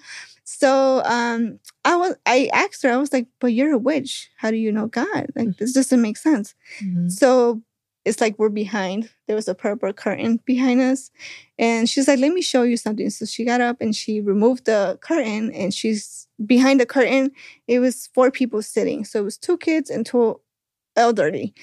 [0.63, 2.15] So um, I was.
[2.25, 2.91] I asked her.
[2.93, 4.31] I was like, "But you're a witch.
[4.43, 5.23] How do you know God?
[5.37, 7.11] Like this doesn't make sense." Mhm.
[7.11, 7.63] So
[8.05, 9.11] it's like we're behind.
[9.27, 11.11] There was a purple curtain behind us,
[11.59, 14.65] and she's like, "Let me show you something." So she got up and she removed
[14.67, 17.25] the curtain, and she's behind the curtain.
[17.67, 19.05] It was four people sitting.
[19.05, 20.41] So it was two kids and two
[20.97, 21.55] elderly.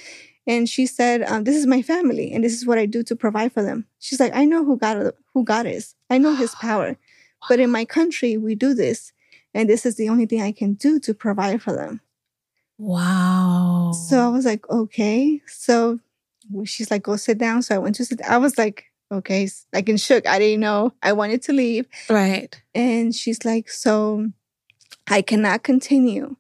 [0.47, 3.15] And she said, um, "This is my family, and this is what I do to
[3.15, 5.95] provide for them." She's like, "I know who God who God is.
[6.09, 6.97] I know His power,
[7.47, 9.13] but in my country, we do this,
[9.53, 12.01] and this is the only thing I can do to provide for them."
[12.77, 13.91] Wow.
[13.91, 15.99] So I was like, "Okay." So
[16.65, 18.21] she's like, "Go sit down." So I went to sit.
[18.21, 20.27] I was like, "Okay," like in shook.
[20.27, 20.93] I didn't know.
[21.03, 22.61] I wanted to leave, right.
[22.73, 24.31] and she's like, "So
[25.07, 26.35] I cannot continue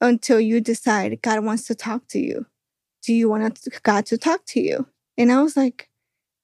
[0.00, 2.46] until you decide God wants to talk to you.
[3.02, 5.88] Do you want God to talk to you?" And I was like,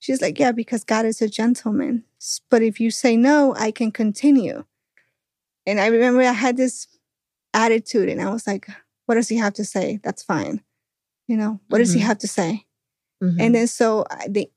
[0.01, 2.05] "She's like, yeah, because God is a gentleman.
[2.51, 4.65] But if you say no, I can continue."
[5.67, 6.87] And I remember I had this
[7.55, 8.69] attitude, and I was like,
[9.07, 10.01] "What does he have to say?
[10.03, 10.63] That's fine."
[11.27, 12.05] You know, what does he Mhm.
[12.05, 12.65] have to say?
[13.23, 13.37] Mhm.
[13.41, 14.49] And then so I- the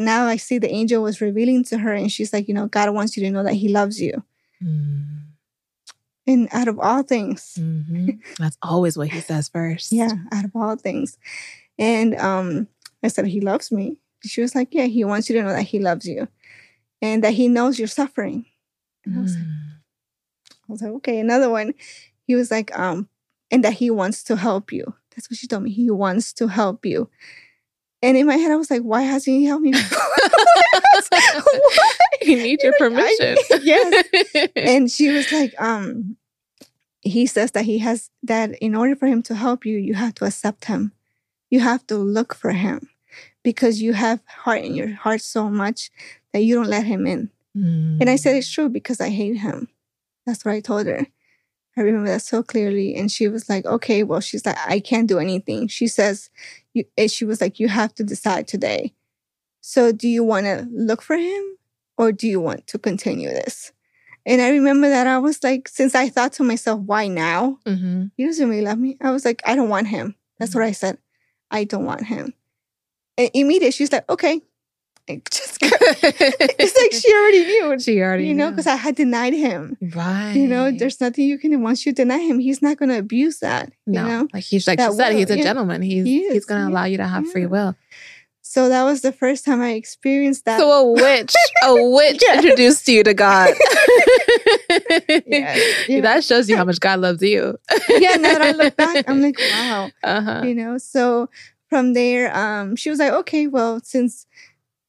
[0.00, 2.92] now I see the angel was revealing to her, and she's like, you know, God
[2.94, 4.22] wants you to know that He loves you.
[4.62, 5.22] Mm.
[6.28, 8.20] And out of all things, Mhm.
[8.38, 9.92] That's always what he says first.
[9.92, 11.18] yeah, out of all things.
[11.78, 12.68] And um,
[13.02, 13.96] I said, He loves me.
[14.26, 16.28] She was like, Yeah, He wants you to know that He loves you
[17.02, 18.46] and that He knows you're suffering.
[19.04, 19.62] And I was like, Mm.
[20.68, 21.74] I was like, okay, another one.
[22.26, 23.08] He was like, um,
[23.52, 24.94] and that he wants to help you.
[25.14, 25.70] That's what she told me.
[25.70, 27.08] He wants to help you.
[28.02, 29.98] And in my head, I was like, why hasn't he helped me before?
[30.00, 31.90] I was like, "Why?"
[32.22, 33.36] You need your I- permission.
[33.62, 34.08] yes.
[34.56, 36.16] and she was like, um,
[37.00, 40.14] he says that he has that in order for him to help you, you have
[40.16, 40.90] to accept him.
[41.48, 42.88] You have to look for him
[43.46, 45.88] because you have heart in your heart so much
[46.32, 47.30] that you don't let him in.
[47.54, 48.38] And I said, Mm.
[48.38, 49.68] It's true because I hate him.
[50.26, 51.06] That's what I told her.
[51.76, 52.96] I remember that so clearly.
[52.96, 55.68] And she was like, Okay, well, she's like, I can't do anything.
[55.68, 56.28] She says,
[56.74, 58.92] you, and she was like, You have to decide today.
[59.60, 61.42] So, do you want to look for him
[61.96, 63.72] or do you want to continue this?
[64.26, 67.60] And I remember that I was like, Since I thought to myself, Why now?
[67.64, 68.10] Mhm.
[68.16, 68.96] He doesn't really love me.
[69.00, 70.16] I was like, I don't want him.
[70.38, 70.98] That's what I said.
[71.48, 72.34] I don't want him.
[73.18, 74.40] And immediately she's like, Okay.
[75.30, 79.76] Just it's like she already knew she already you know, because I had denied him.
[79.94, 80.32] right.
[80.32, 82.98] You know, there's nothing you can do once you deny him, he's not going to
[82.98, 83.70] abuse that.
[83.86, 85.42] no, You know, like he's like That she said, will, he's a yeah.
[85.44, 85.80] gentleman.
[85.82, 87.76] He's He he's gonna yeah, allow you to have free will.
[88.42, 90.58] so that was the first time I experienced that.
[90.58, 92.42] So a witch, a witch Yes.
[92.44, 93.54] introduced you to God.
[95.26, 95.56] Yeah,
[95.88, 96.00] yeah.
[96.00, 97.56] That shows you how much God loves you.
[97.88, 100.42] yeah, now that I look back, I'm like, wow, uh-huh.
[100.44, 100.78] you know.
[100.78, 101.28] So
[101.68, 104.26] from there, um, she was like, okay, well, since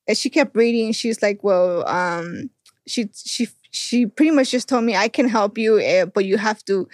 [0.08, 2.50] and she kept reading, she was like, well, um,
[2.86, 6.38] she she she pretty much just told me I can help you, eh, but you
[6.38, 6.88] have to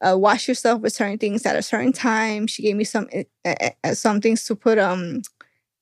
[0.00, 2.46] uh, wash yourself with certain things at a certain time.
[2.46, 3.08] She gave me some
[3.44, 5.20] uh, uh, some things to put um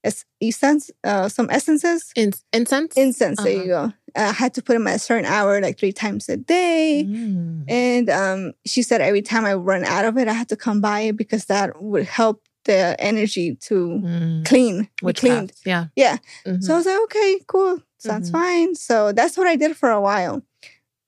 [0.04, 2.96] es- essence, uh, some essences, In- incense?
[2.96, 3.42] incense.
[3.42, 3.92] There you go.
[4.16, 7.06] I had to put them at a certain hour, like three times a day.
[7.08, 7.64] Mm.
[7.68, 10.80] And um, she said every time I run out of it, I had to come
[10.80, 14.44] by it because that would help the energy to Mm.
[14.44, 15.20] clean, Witchcraft.
[15.20, 15.52] cleaned.
[15.64, 15.86] Yeah.
[15.96, 16.18] Yeah.
[16.46, 16.62] Mhm.
[16.62, 18.32] So I was like, okay, cool, sounds Mhm.
[18.32, 18.74] fine.
[18.74, 20.42] So that's what I did for a while.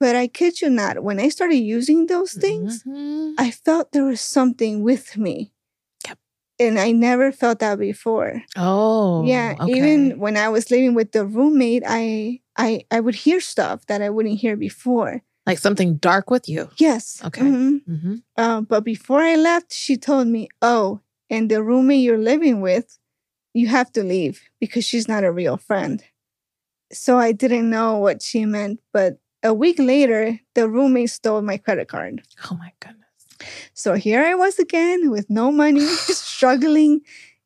[0.01, 3.35] But I kid you not, when I started using those things, Mhm.
[3.39, 5.53] I felt there was something with me.
[6.07, 6.19] Yep.
[6.59, 8.43] And I never felt that before.
[8.57, 9.55] Oh, yeah.
[9.61, 9.73] okay.
[9.73, 14.03] Even when I was living with the roommate, I I I would hear stuff that
[14.03, 15.23] I wouldn't hear before.
[15.47, 16.71] like something dark with you.
[16.79, 17.21] Yes.
[17.25, 17.43] Okay.
[17.43, 17.81] mhm.
[17.87, 21.01] hmm Uh, but before I left, she told me, "Oh,
[21.35, 22.99] and the roommate you're living with,
[23.53, 26.03] you have to leave because she's not a real friend."
[26.93, 31.57] So I didn't know what she meant, but a week later, the roommate stole my
[31.59, 32.23] credit card.
[32.51, 33.05] Oh my goodness.
[33.75, 37.01] So here I was again with no money, struggling,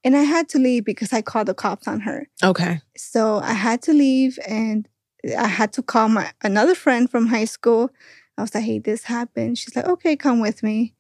[0.05, 2.27] and I had to leave because I called the cops on her.
[2.43, 2.81] Okay.
[2.97, 4.89] So I had to leave and
[5.37, 7.91] I had to call my another friend from high school.
[8.37, 10.95] I was like, "Hey, this happened." She's like, "Okay, come with me."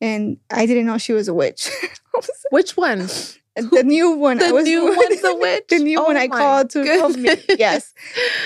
[0.00, 1.68] And I didn't know she was a witch.
[2.50, 3.08] Which one?
[3.56, 4.40] the new one.
[4.40, 5.64] I The was new one's a witch.
[5.68, 7.28] the new Oh one I called to help me.
[7.58, 7.92] Yes.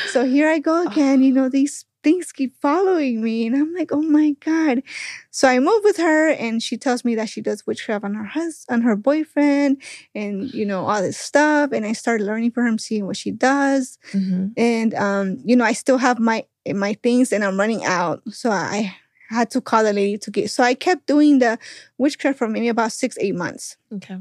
[0.06, 0.90] So here I go Oh.
[0.90, 1.22] again.
[1.22, 3.46] You know, these things keep following me.
[3.46, 4.82] And I'm like, oh my God.
[5.30, 8.24] So I move with her and she tells me that she does witchcraft on her
[8.24, 9.80] husband, on her boyfriend,
[10.14, 11.70] and you know, all this stuff.
[11.72, 13.98] And I started learning from her, seeing what she does.
[14.12, 14.52] Mhm.
[14.56, 18.22] And um, you know, I still have my my things and I'm running out.
[18.32, 18.96] So I
[19.33, 21.59] had to call the lady to get so I kept doing the
[21.99, 23.77] witchcraft for maybe about six, eight months.
[23.92, 24.18] Okay.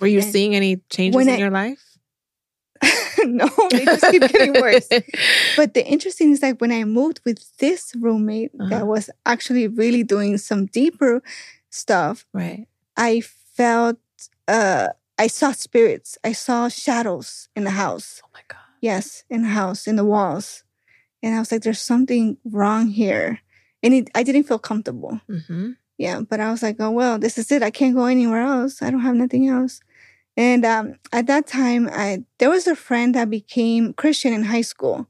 [0.00, 1.82] Were you And seeing any changes in I- your life?
[3.24, 4.88] no, they just keep getting worse.
[5.56, 8.68] But the interesting is like when I moved with this roommate Uh-huh.
[8.70, 11.20] that was actually really doing some deeper
[11.70, 12.66] stuff, right.
[12.96, 13.20] I
[13.56, 13.98] felt
[14.46, 16.16] uh I saw spirits.
[16.22, 18.22] I saw shadows in the house.
[18.24, 18.62] Oh my God.
[18.80, 20.62] Yes, in the house, in the walls.
[21.20, 23.40] And I was like, there's something wrong here.
[23.82, 25.20] And it, I didn't feel comfortable.
[25.28, 27.62] hmm Yeah, but I was like, oh well, this is it.
[27.62, 28.82] I can't go anywhere else.
[28.82, 29.80] I don't have nothing else.
[30.36, 34.62] And um, at that time, I there was a friend that became Christian in high
[34.62, 35.08] school,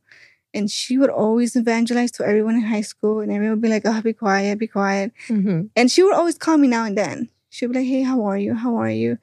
[0.55, 3.83] and she would always evangelize to everyone in high school, and everyone would be like,
[3.85, 7.29] "Oh, be quiet, be quiet." hmm And she would always call me now and then.
[7.51, 8.55] She'd be like, "Hey, how are you?
[8.55, 9.19] How are you?"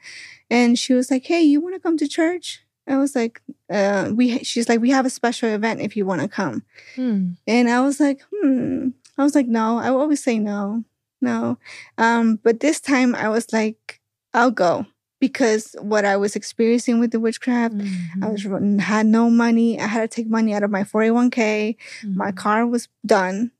[0.49, 3.41] And she was like, "Hey, you want to come to church?" I was like,
[3.73, 6.61] uh, "We." She's like, "We have a special event if you want to come."
[6.95, 7.33] Hmm.
[7.47, 8.89] And I was like, hmm.
[9.17, 9.77] I was like, no.
[9.79, 10.83] I always say no,
[11.21, 11.57] no.
[11.97, 14.01] Um, but this time I was like,
[14.33, 14.85] I'll go
[15.19, 18.31] because what I was experiencing with the witchcraft, I Mhm.
[18.31, 19.79] was had no money.
[19.79, 21.77] I had to take money out of my 401k.
[22.03, 22.35] My Mhm.
[22.35, 23.51] car was done,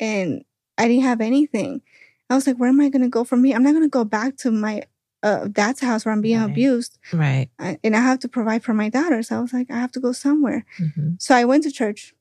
[0.00, 0.44] and
[0.76, 1.82] I didn't have anything.
[2.28, 3.54] I was like, where am I going to go from here?
[3.54, 4.82] I'm not going to go back to my
[5.22, 6.50] uh, dad's house where I'm being Right.
[6.50, 7.48] abused, Right.
[7.58, 9.30] I, and I have to provide for my daughters.
[9.30, 10.66] I was like, I have to go somewhere.
[10.76, 12.14] hmm So I went to church.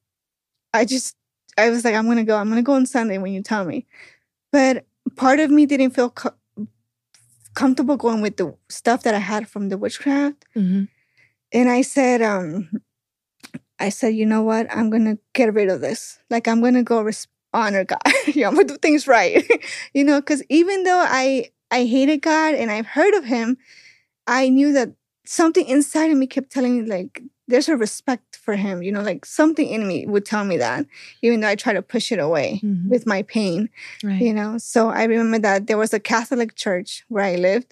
[0.73, 1.15] I just,
[1.57, 2.37] I was like, I'm going to go.
[2.37, 3.85] I'm going to go on Sunday when you tell me.
[4.51, 4.85] But
[5.15, 6.33] part of me didn't feel co-
[7.53, 10.45] comfortable going with the stuff that I had from the witchcraft.
[10.53, 10.83] hmm
[11.51, 12.69] And I said, um,
[13.79, 14.67] I said, you know what?
[14.75, 16.19] I'm going to get rid of this.
[16.29, 17.99] Like, I'm going to go res- honor God.
[18.33, 19.43] yeah, I'm going to do things right.
[19.93, 23.57] you know, because even though I, I hated God and I've heard of him,
[24.25, 24.93] I knew that
[25.25, 27.21] something inside of me kept telling me, like,
[27.53, 28.81] there's a respect for him.
[28.81, 30.85] You know, like something in me would tell me that,
[31.21, 32.89] even though I try to push it away Mhm.
[32.89, 33.69] with my pain,
[34.03, 34.19] Right.
[34.25, 34.57] you know.
[34.57, 37.69] So I remember that there was a Catholic church where I lived,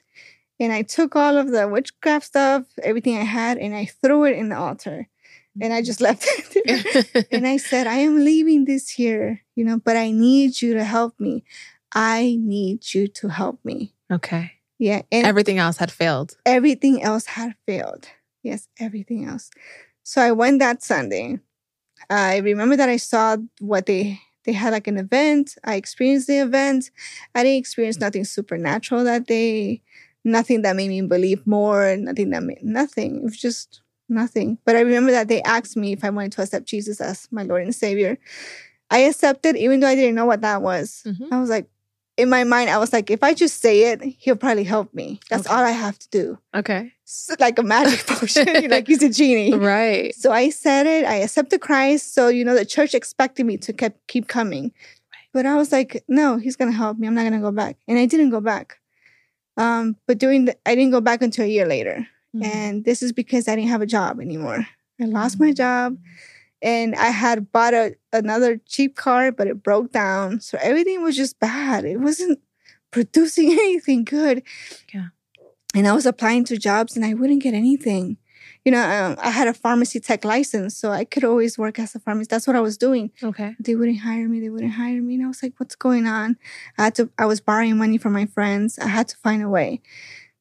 [0.62, 4.38] and I took all of the witchcraft stuff, everything I had, and I threw it
[4.38, 5.08] in the altar.
[5.62, 6.24] And I just left
[6.56, 10.74] it and I said, I am leaving this here, you know, but I need you
[10.80, 11.44] to help me.
[11.94, 13.80] I need you to help me.
[14.18, 14.54] okay.
[14.80, 15.02] Yeah.
[15.12, 16.38] And Everything else had failed.
[16.46, 18.08] everything else had failed.
[18.44, 19.50] Yes, everything else.
[20.04, 21.40] So I went that Sunday.
[22.10, 25.56] I remember that I saw what they they had like an event.
[25.64, 26.90] I experienced the event.
[27.36, 29.84] I didn't experience nothing supernatural that day.
[30.24, 31.96] Nothing that made me believe more.
[31.96, 33.18] Nothing that made nothing.
[33.18, 34.58] It was just nothing.
[34.66, 37.44] But I remember that they asked me if I wanted to accept Jesus as my
[37.44, 38.18] Lord and Savior.
[38.90, 41.04] I accepted, even though I didn't know what that was.
[41.06, 41.32] Mhm.
[41.32, 41.70] I was like,
[42.22, 45.20] in my mind, I was like, if I just say it, he'll probably help me.
[45.30, 45.54] That's Okay.
[45.56, 46.38] all I have to do.
[46.56, 46.94] Okay.
[47.04, 49.54] It's like a magic potion, like he's a genie.
[49.56, 50.14] Right.
[50.16, 51.04] So I said it.
[51.06, 52.14] I accepted Christ.
[52.14, 54.72] So you know, the church expected me to keep keep coming,
[55.34, 57.08] but I was like, no, he's gonna help me.
[57.08, 58.78] I'm not gonna go back, and I didn't go back.
[59.58, 62.46] Um, but during the, I didn't go back until a year later, Mhm.
[62.46, 64.66] and this is because I didn't have a job anymore.
[65.02, 66.00] I lost my job, Mm.
[66.62, 70.42] And I had bought a, another cheap car, but it broke down.
[70.42, 71.86] So everything was just bad.
[71.86, 72.40] It wasn't
[72.92, 74.44] producing anything good.
[74.94, 75.08] Yeah.
[75.74, 78.18] And I was applying to jobs and I wouldn't get anything.
[78.66, 81.96] You know, um, I had a pharmacy tech license, so I could always work as
[81.96, 82.30] a pharmacist.
[82.30, 83.10] That's what I was doing.
[83.24, 83.56] Okay.
[83.60, 84.40] They wouldn't hire me.
[84.40, 85.16] They wouldn't hire me.
[85.16, 86.38] And I was like, what's going on?
[86.78, 88.78] I had to, I was borrowing money from my friends.
[88.78, 89.82] I had to find a way.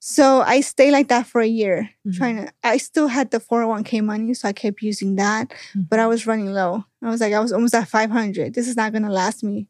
[0.03, 2.17] So I stayed like that for a year, Mhm.
[2.17, 2.53] trying to.
[2.65, 6.53] I still had the 401k money, so I kept using that, but I was running
[6.53, 6.85] low.
[7.03, 8.55] I was like, I was almost at 500.
[8.55, 9.69] This is not going to last me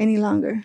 [0.00, 0.64] any longer.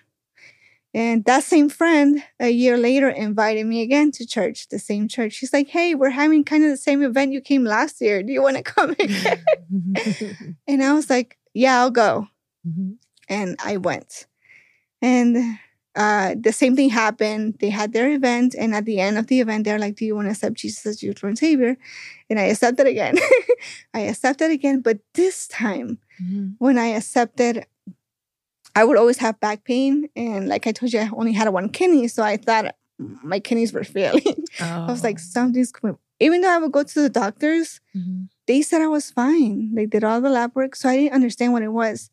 [0.95, 5.33] And that same friend a year later invited me again to church, the same church.
[5.33, 8.21] She's like, Hey, we're having kind of the same event you came last year.
[8.23, 9.43] Do you want to come again?
[10.67, 12.27] and I was like, Yeah, I'll go.
[12.65, 12.97] Mhm.
[13.27, 14.27] And I went.
[15.01, 15.57] And
[15.95, 17.57] uh, the same thing happened.
[17.59, 20.15] They had their event, and at the end of the event, they're like, "Do you
[20.15, 21.77] want to accept Jesus as your Lord and Savior?"
[22.29, 23.15] And I accepted again.
[23.93, 26.55] I accepted again, but this time, Mhm.
[26.57, 27.65] when I accepted,
[28.75, 31.69] I would always have back pain, and like I told you, I only had one
[31.69, 34.43] kidney, so I thought my kidneys were failing.
[34.59, 35.21] I was like, Oh.
[35.21, 35.97] something's coming.
[36.19, 38.29] Even though I would go to the doctors, Mhm.
[38.47, 39.75] they said I was fine.
[39.75, 42.09] They did all the lab work, so I didn't understand what it was.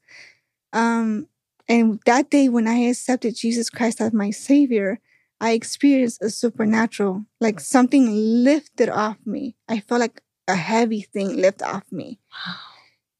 [0.73, 1.27] Um,
[1.71, 4.99] and that day when I accepted Jesus Christ as my Savior,
[5.41, 8.05] I experienced a supernatural, like something
[8.45, 9.57] lifted off me.
[9.69, 12.57] I felt like a heavy thing lift off me, Wow.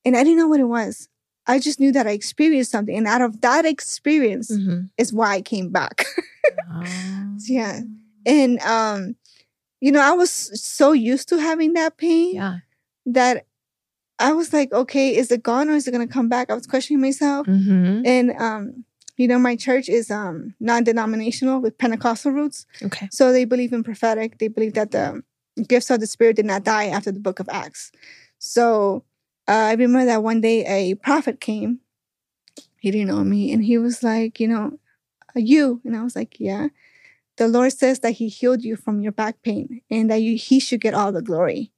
[0.05, 1.09] and I didn't know what it was.
[1.47, 4.91] I just knew that I experienced something, and out of that experience Mhm.
[4.99, 6.05] is why I came back.
[6.73, 7.37] Oh.
[7.47, 7.81] Yeah.
[8.27, 9.17] and um,
[9.81, 12.59] you know, I was so used to having that pain Yeah.
[13.07, 13.47] that
[14.21, 16.51] I was like, okay, is it gone or is it gonna come back?
[16.51, 17.47] I was questioning myself.
[17.47, 18.07] Mhm.
[18.07, 18.85] And um,
[19.17, 22.67] you know, my church is um non-denominational with Pentecostal roots.
[22.83, 23.09] Okay.
[23.11, 24.39] So they believe in prophetic.
[24.39, 25.23] They believe that the
[25.67, 27.93] gifts of the spirit did not die after the book of Acts.
[28.39, 29.05] So
[29.49, 31.81] uh, I remember that one day a prophet came.
[32.79, 34.79] He didn't know me, and he was like, you know,
[35.35, 36.69] "Are you, and I was like, yeah.
[37.37, 40.61] The Lord says that He healed you from your back pain, and that you, He
[40.61, 41.73] should get all the glory.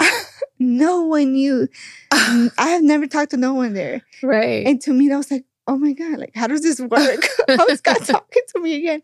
[0.62, 1.68] No one knew.
[2.10, 4.02] I have never talked to no one there.
[4.22, 4.66] right.
[4.66, 7.26] And to me, that was like, oh my God, like, how does this work?
[7.48, 9.00] how is God talking to me again?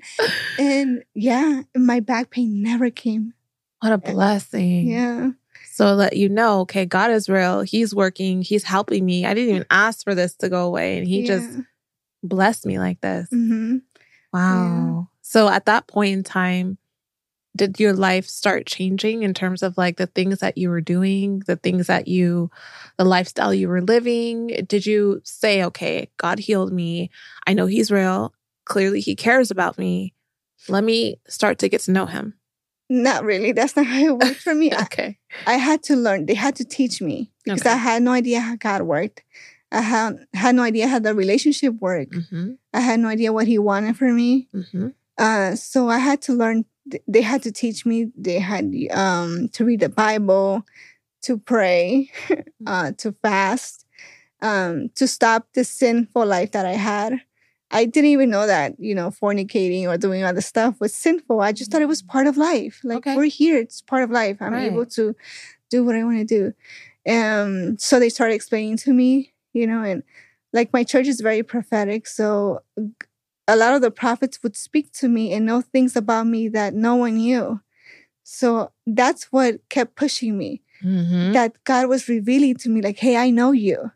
[0.58, 3.32] And yeah, my back pain never came.
[3.80, 4.88] what a blessing.
[4.88, 5.30] Yeah.
[5.72, 7.62] So let you know, okay, God is real.
[7.62, 8.42] He's working.
[8.42, 9.24] He's helping me.
[9.24, 10.98] I didn't even ask for this to go away.
[10.98, 11.48] And he just
[12.22, 13.28] blessed me like this.
[13.30, 13.78] hmm
[14.32, 15.08] Wow.
[15.22, 16.76] So at that point in time,
[17.56, 21.42] did your life start changing in terms of like the things that you were doing,
[21.46, 22.50] the things that you,
[22.98, 24.48] the lifestyle you were living?
[24.68, 27.10] Did you say, okay, God healed me.
[27.46, 28.32] I know He's real.
[28.64, 30.12] Clearly, He cares about me.
[30.68, 32.34] Let me start to get to know Him.
[32.88, 33.52] Not really.
[33.52, 34.70] That's not how it worked for me.
[34.72, 35.18] I, Okay.
[35.46, 36.26] I had to learn.
[36.26, 37.70] They had to teach me because Okay.
[37.70, 39.22] I had no idea how God worked.
[39.72, 42.12] I had had no idea how the relationship worked.
[42.12, 42.52] Mm-hmm.
[42.72, 44.48] I had no idea what He wanted for me.
[44.54, 44.88] Mm-hmm.
[45.18, 46.64] Uh, so I had to learn.
[46.90, 48.11] Th- They had to teach me.
[48.16, 50.64] They had um, to read the Bible,
[51.22, 52.11] to pray,
[52.66, 53.87] uh, to fast,
[54.42, 57.20] um, to stop the sinful life that I had.
[57.70, 61.40] I didn't even know that you know fornicating or doing other stuff was sinful.
[61.40, 62.81] I just thought it was part of life.
[62.85, 63.16] Like Okay.
[63.16, 64.38] we're here; it's part of life.
[64.40, 64.66] I'm Right.
[64.70, 65.16] able to
[65.70, 66.55] do what I want to do.
[67.12, 70.03] Um, so they started explaining to me, you know, and
[70.53, 72.62] like my church is very prophetic, so
[73.48, 76.74] a lot of the prophets would speak to me and know things about me that
[76.74, 77.61] no one knew.
[78.24, 80.62] So that's what kept pushing me.
[80.82, 81.32] Mm-hmm.
[81.32, 83.92] That God was revealing to me, like, hey, I know you.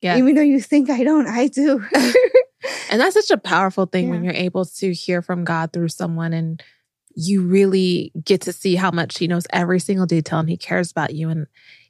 [0.00, 0.16] Yeah.
[0.16, 1.84] Even though you think I don't, I do.
[2.90, 6.32] And that's such a powerful thing when you're able to hear from God through someone
[6.32, 6.60] and
[7.14, 10.90] you really get to see how much He knows every single detail and He cares
[10.90, 11.28] about you.
[11.28, 11.46] And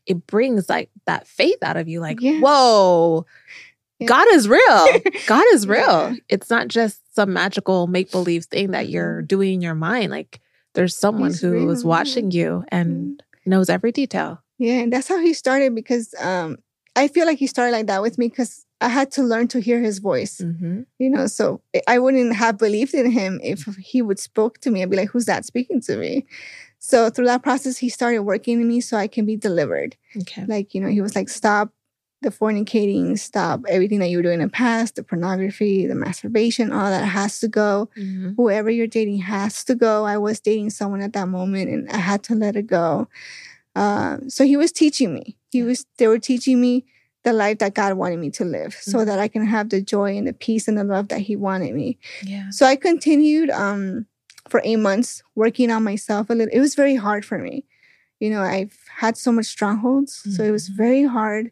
[0.07, 2.41] it brings like that faith out of you like, Yeah.
[2.41, 3.66] whoa, Yeah.
[4.05, 4.87] God is real.
[5.27, 5.81] God is real.
[5.87, 6.15] Yeah.
[6.29, 10.11] It's not just some magical make believe thing that you're doing in your mind.
[10.11, 10.41] Like
[10.75, 11.89] there's someone He's who is real, yeah.
[11.89, 14.43] watching you and knows every detail.
[14.59, 16.59] yeah, and that's how he started because um,
[16.95, 19.61] I feel like he started like that with me because I had to learn to
[19.61, 20.39] hear his voice.
[20.43, 20.83] Mm-hmm.
[20.99, 24.83] you know so i wouldn't have believed in him if he would spoke to me
[24.83, 26.27] i'd be like who's that speaking to me
[26.79, 30.45] so through that process he started working in me so i can be delivered Okay.
[30.47, 31.71] like you know he was like stop
[32.23, 36.73] the fornicating stop everything that you were doing in the past the pornography the masturbation
[36.73, 38.33] all that has to go Mm-hmm.
[38.37, 41.99] whoever you're dating has to go i was dating someone at that moment and i
[41.99, 43.09] had to let it go
[43.75, 46.85] uh, so he was teaching me he was they were teaching me
[47.23, 49.07] the life that god wanted me to live so Mhm.
[49.07, 51.75] that i can have the joy and the peace and the love that he wanted
[51.75, 52.49] me Yeah.
[52.51, 54.07] so i continued um,
[54.49, 57.65] for eight months working on myself a little it was very hard for me
[58.21, 60.77] you know i've had so much strongholds so it was Mhm.
[60.77, 61.51] very hard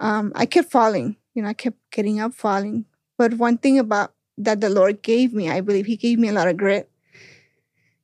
[0.00, 2.84] um, i kept falling you know i kept getting up falling
[3.18, 6.32] but one thing about that the lord gave me i believe he gave me a
[6.32, 6.90] lot of grit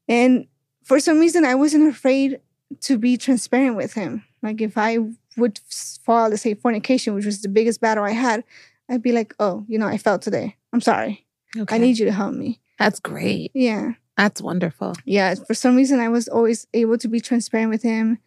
[0.08, 0.46] and
[0.84, 2.40] for some reason i wasn't afraid
[2.80, 4.98] to be transparent with him like if i
[5.36, 5.58] would
[6.04, 8.42] fall to say fornication which was the biggest battle i had
[8.90, 11.24] i'd be like oh you know i fell today i'm sorry
[11.58, 11.74] Okay.
[11.74, 13.50] i need you to help me That's great.
[13.54, 14.94] yeah That's wonderful.
[15.04, 18.18] Yeah, for some reason, I was always able to be transparent with him.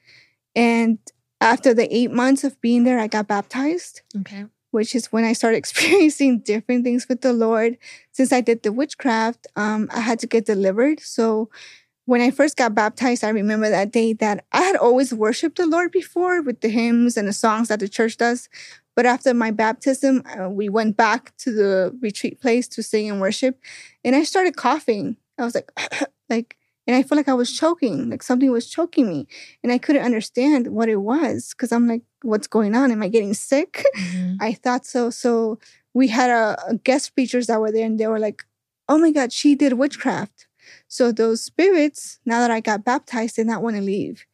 [0.56, 0.98] And
[1.42, 4.02] after the eight months of being there, I got baptized.
[4.22, 4.46] Okay.
[4.72, 7.78] Which is when I started experiencing different things with the Lord.
[8.12, 11.00] Since I did the witchcraft, um, I had to get delivered.
[11.00, 11.50] So
[12.06, 15.66] when I first got baptized, I remember that day that I had always worshiped the
[15.66, 18.48] Lord before with the hymns and the songs that the church does.
[18.96, 23.20] But after my baptism, uh, we went back to the retreat place to sing and
[23.20, 23.60] worship.
[24.04, 25.18] And I started coughing.
[25.38, 25.72] I was like,
[26.30, 26.58] like,
[26.88, 29.28] and I felt like I was choking, like something was choking me.
[29.64, 32.92] And I couldn't understand what it was because I'm like, what's going on?
[32.92, 33.84] Am I getting sick?
[33.98, 34.36] Mm-hmm.
[34.40, 35.10] I thought so.
[35.10, 35.60] So
[35.94, 38.46] we had a, a guest preachers that were there and they were like,
[38.88, 40.48] oh my God, she did witchcraft.
[40.88, 44.26] So those spirits, now that I got baptized, did not want to leave.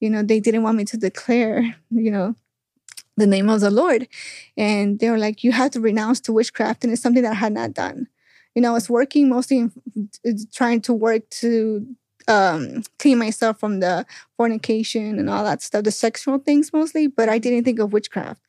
[0.00, 2.34] You know, they didn't want me to declare, you know,
[3.16, 4.08] the name of the Lord.
[4.56, 6.84] And they were like, you have to renounce to witchcraft.
[6.84, 8.08] And it's something that I had not done.
[8.54, 9.72] You know, I was working mostly in,
[10.52, 11.86] trying to work to
[12.30, 14.06] um, clean myself from the
[14.36, 18.40] fornication and all that stuff, the sexual things mostly, but I didn't think of witchcraft.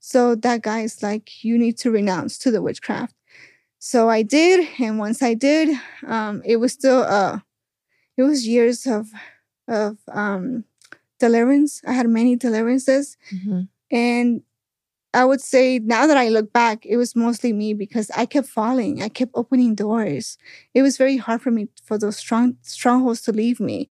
[0.00, 3.14] So that guy's like, you need to renounce to the witchcraft.
[3.78, 5.68] So I did, and once I did,
[6.06, 7.38] um, it was still uh,
[8.16, 9.06] it was years of
[9.68, 10.64] of um,
[11.20, 11.80] deliverance.
[11.86, 13.62] I had many deliverances, mm-hmm.
[13.92, 14.42] and
[15.18, 18.46] I would say now that I look back, it was mostly me because I kept
[18.46, 19.02] falling.
[19.02, 20.38] I kept opening doors.
[20.74, 23.90] It was very hard for me for those strong strongholds to leave me.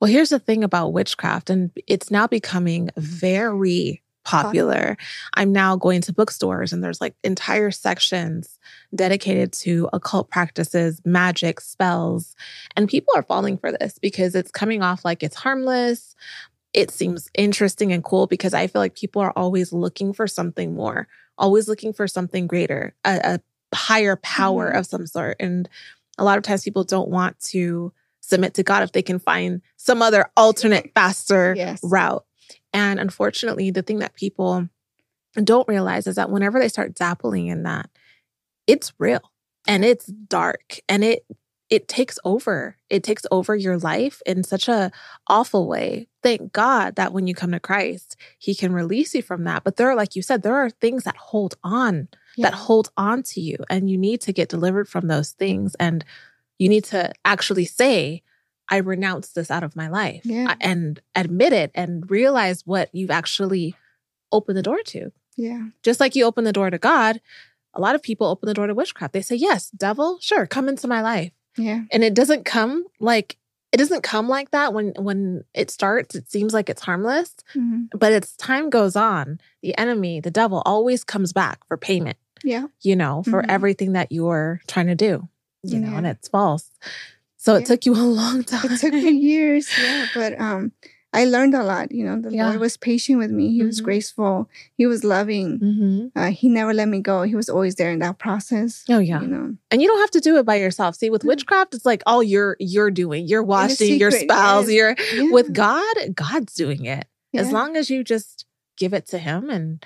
[0.00, 3.00] Well, here's the thing about witchcraft, and it's now becoming mm-hmm.
[3.00, 4.96] very popular.
[5.34, 8.58] I'm now going to bookstores and there's like entire sections
[8.94, 12.34] dedicated to occult practices, magic, spells.
[12.76, 16.14] And people are falling for this because it's coming off like it's harmless.
[16.78, 20.76] It seems interesting and cool because I feel like people are always looking for something
[20.76, 23.40] more, always looking for something greater, a,
[23.72, 24.78] a higher power mm-hmm.
[24.78, 25.38] of some sort.
[25.40, 25.68] And
[26.18, 29.60] a lot of times people don't want to submit to God if they can find
[29.76, 31.80] some other alternate, faster yes.
[31.82, 32.24] route.
[32.72, 34.68] And unfortunately, the thing that people
[35.34, 37.90] don't realize is that whenever they start dabbling in that,
[38.68, 39.32] it's real
[39.66, 41.26] and it's dark and it
[41.70, 42.76] it takes over.
[42.88, 44.90] It takes over your life in such a
[45.26, 46.08] awful way.
[46.22, 49.64] Thank God that when you come to Christ, he can release you from that.
[49.64, 52.50] But there are like you said, there are things that hold on, yeah.
[52.50, 56.04] that hold on to you and you need to get delivered from those things and
[56.58, 58.22] you need to actually say,
[58.68, 60.54] I renounce this out of my life yeah.
[60.60, 63.74] and admit it and realize what you've actually
[64.32, 65.10] opened the door to.
[65.36, 65.68] Yeah.
[65.82, 67.20] Just like you open the door to God,
[67.74, 69.12] a lot of people open the door to witchcraft.
[69.12, 71.32] They say, Yes, devil, sure, come into my life.
[71.58, 71.82] Yeah.
[71.90, 73.36] And it doesn't come like
[73.70, 77.84] it doesn't come like that when when it starts it seems like it's harmless mm-hmm.
[77.94, 82.64] but as time goes on the enemy the devil always comes back for payment yeah
[82.80, 83.50] you know for mm-hmm.
[83.50, 85.28] everything that you're trying to do
[85.62, 85.90] you yeah.
[85.90, 86.70] know and it's false
[87.38, 88.72] so it took you a long time.
[88.72, 90.06] It took me years, yeah.
[90.14, 90.72] But um,
[91.12, 91.90] I learned a lot.
[91.90, 92.48] You know, the yeah.
[92.48, 93.48] Lord was patient with me.
[93.48, 93.66] He mm-hmm.
[93.66, 94.48] was graceful.
[94.74, 95.58] He was loving.
[95.58, 96.18] Mm-hmm.
[96.18, 97.22] Uh, he never let me go.
[97.22, 98.84] He was always there in that process.
[98.90, 99.20] Oh yeah.
[99.20, 100.96] You know, and you don't have to do it by yourself.
[100.96, 101.28] See, with mm.
[101.28, 103.26] witchcraft, it's like all you're you're doing.
[103.26, 104.68] You're washing your spells.
[104.70, 104.76] Yes.
[104.76, 105.32] You're yeah.
[105.32, 105.96] with God.
[106.14, 107.06] God's doing it.
[107.32, 107.40] Yeah.
[107.40, 108.44] As long as you just
[108.76, 109.84] give it to Him and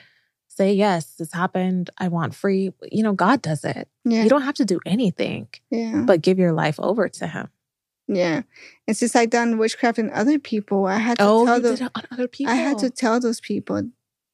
[0.48, 1.90] say yes, this happened.
[1.98, 2.72] I want free.
[2.90, 3.88] You know, God does it.
[4.04, 4.24] Yeah.
[4.24, 5.48] You don't have to do anything.
[5.70, 6.02] Yeah.
[6.04, 7.48] But give your life over to Him.
[8.08, 8.42] Yeah.
[8.86, 12.28] And since I done witchcraft in other people, I had to oh, tell those other
[12.28, 12.52] people.
[12.52, 13.82] I had to tell those people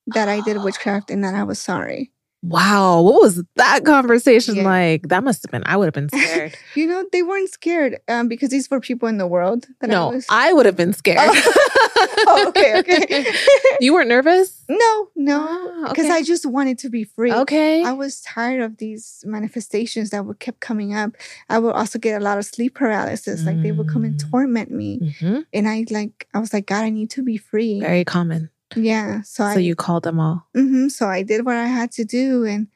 [0.06, 0.32] that oh.
[0.32, 2.12] I did witchcraft and that I was sorry.
[2.42, 4.62] Wow, what was that conversation yeah.
[4.62, 5.08] like?
[5.08, 5.64] That must have been.
[5.66, 6.56] I would have been scared.
[6.76, 9.66] you know, they weren't scared um, because these were people in the world.
[9.82, 10.26] no, I, was...
[10.30, 11.18] I, would have been scared.
[11.20, 11.52] Oh.
[12.28, 13.26] oh, okay, okay.
[13.80, 14.64] you weren't nervous?
[14.68, 16.18] No, no, because ah, okay.
[16.18, 17.32] I just wanted to be free.
[17.32, 21.16] Okay, I was tired of these manifestations that would kept coming up.
[21.48, 23.42] I would also get a lot of sleep paralysis.
[23.42, 23.46] Mm.
[23.46, 24.30] Like they would come and mm.
[24.30, 25.40] torment me, mm-hmm.
[25.52, 27.80] and I like I was like, God, I need to be free.
[27.80, 28.50] Very common.
[28.76, 29.22] Yeah.
[29.22, 30.46] So, so I, you called them all.
[30.56, 32.68] Mm-hmm, so I did what I had to do, and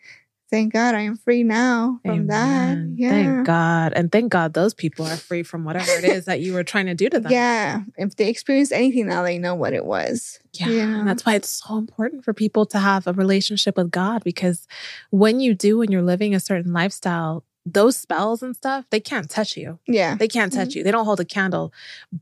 [0.52, 2.26] thank God I am free now from Amen.
[2.26, 3.02] that.
[3.02, 3.10] Yeah.
[3.10, 3.94] Thank God.
[3.96, 6.86] And thank God those people are free from whatever it is that you were trying
[6.86, 7.32] to do to them.
[7.32, 7.80] Yeah.
[7.96, 10.40] If they experience anything now, they know what it was.
[10.52, 10.68] Yeah.
[10.68, 11.02] yeah.
[11.06, 14.68] That's why it's so important for people to have a relationship with God because
[15.08, 19.30] when you do, when you're living a certain lifestyle, those spells and stuff, they can't
[19.30, 19.78] touch you.
[19.86, 20.16] Yeah.
[20.16, 20.78] They can't touch mm-hmm.
[20.78, 20.84] you.
[20.84, 21.72] They don't hold a candle.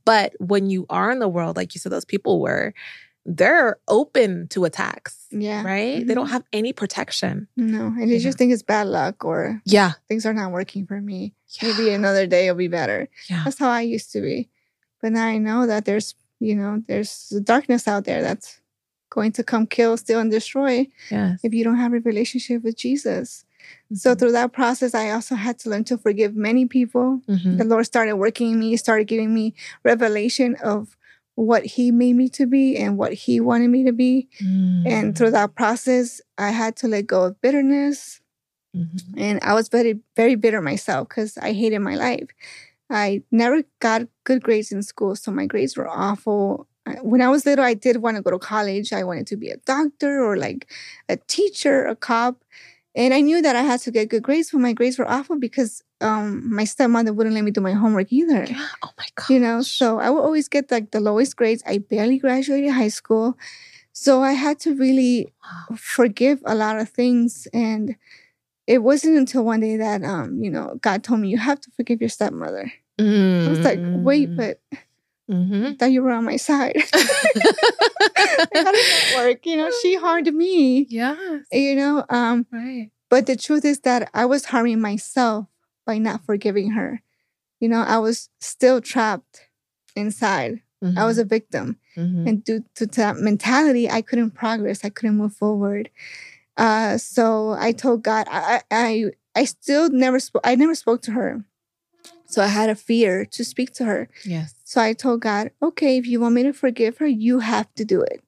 [0.05, 2.75] But when you are in the world, like you said, those people were,
[3.27, 5.27] they're open to attacks.
[5.31, 5.63] Yeah.
[5.63, 5.99] Right?
[5.99, 6.09] Mm-hmm.
[6.09, 7.49] They don't have any protection.
[7.57, 7.87] No.
[7.87, 11.35] And they just think it's bad luck or yeah, things are not working for me.
[11.61, 11.73] Yeah.
[11.73, 13.09] Maybe another day will be better.
[13.29, 13.43] Yeah.
[13.45, 14.49] That's how I used to be.
[15.03, 18.61] But now I know that there's, you know, there's darkness out there that's
[19.11, 21.41] going to come kill, steal, and destroy yes.
[21.43, 23.45] if you don't have a relationship with Jesus.
[23.93, 27.21] So through that process, I also had to learn to forgive many people.
[27.29, 27.59] Mhm.
[27.59, 29.55] The Lord started working in me, started giving me
[29.85, 30.97] revelation of
[31.41, 34.29] what He made me to be and what He wanted me to be.
[34.43, 34.87] Mm.
[34.87, 38.21] And through that process, I had to let go of bitterness.
[38.77, 39.15] Mhm.
[39.17, 42.29] And I was very, very bitter myself because I hated my life.
[42.89, 46.67] I never got good grades in school, so my grades were awful.
[47.03, 48.93] When I was little, I did want to go to college.
[48.93, 50.71] I wanted to be a doctor or like
[51.09, 52.45] a teacher, a cop.
[52.95, 55.39] And I knew that I had to get good grades, but my grades were awful
[55.39, 58.69] because um, my stepmother wouldn't let me do my homework either Yeah.
[58.83, 59.31] Oh my god.
[59.33, 62.89] you know so i would always get like the lowest grades i barely graduated high
[62.89, 63.37] school
[63.93, 65.77] so i had to really Wow.
[65.77, 67.97] forgive a lot of things and
[68.67, 71.71] it wasn't until one day that um you know god told me you have to
[71.73, 72.73] forgive your stepmother
[73.47, 74.61] i was like wait but
[75.31, 75.67] Mhm.
[75.67, 80.33] I thought you were on my side how does that work you know she harmed
[80.35, 81.39] me Yeah.
[81.53, 82.91] you know um Right.
[83.09, 85.47] but the truth is that i was harming myself
[85.91, 86.91] by not forgiving her.
[87.63, 88.17] You know i was
[88.55, 89.35] still trapped
[90.03, 90.53] inside.
[91.01, 91.67] I was a victim.
[92.03, 92.23] Mhm.
[92.29, 94.79] and due to that mentality i couldn't progress.
[94.89, 95.85] I couldn't move forward.
[96.67, 97.25] Uh so
[97.67, 98.91] i told god i i
[99.41, 101.31] i still never spoke i never spoke to her.
[102.33, 104.01] So i had a fear to speak to her.
[104.35, 104.49] Yes.
[104.73, 107.85] so i told god okay if you want me to forgive her you have to
[107.95, 108.21] do it.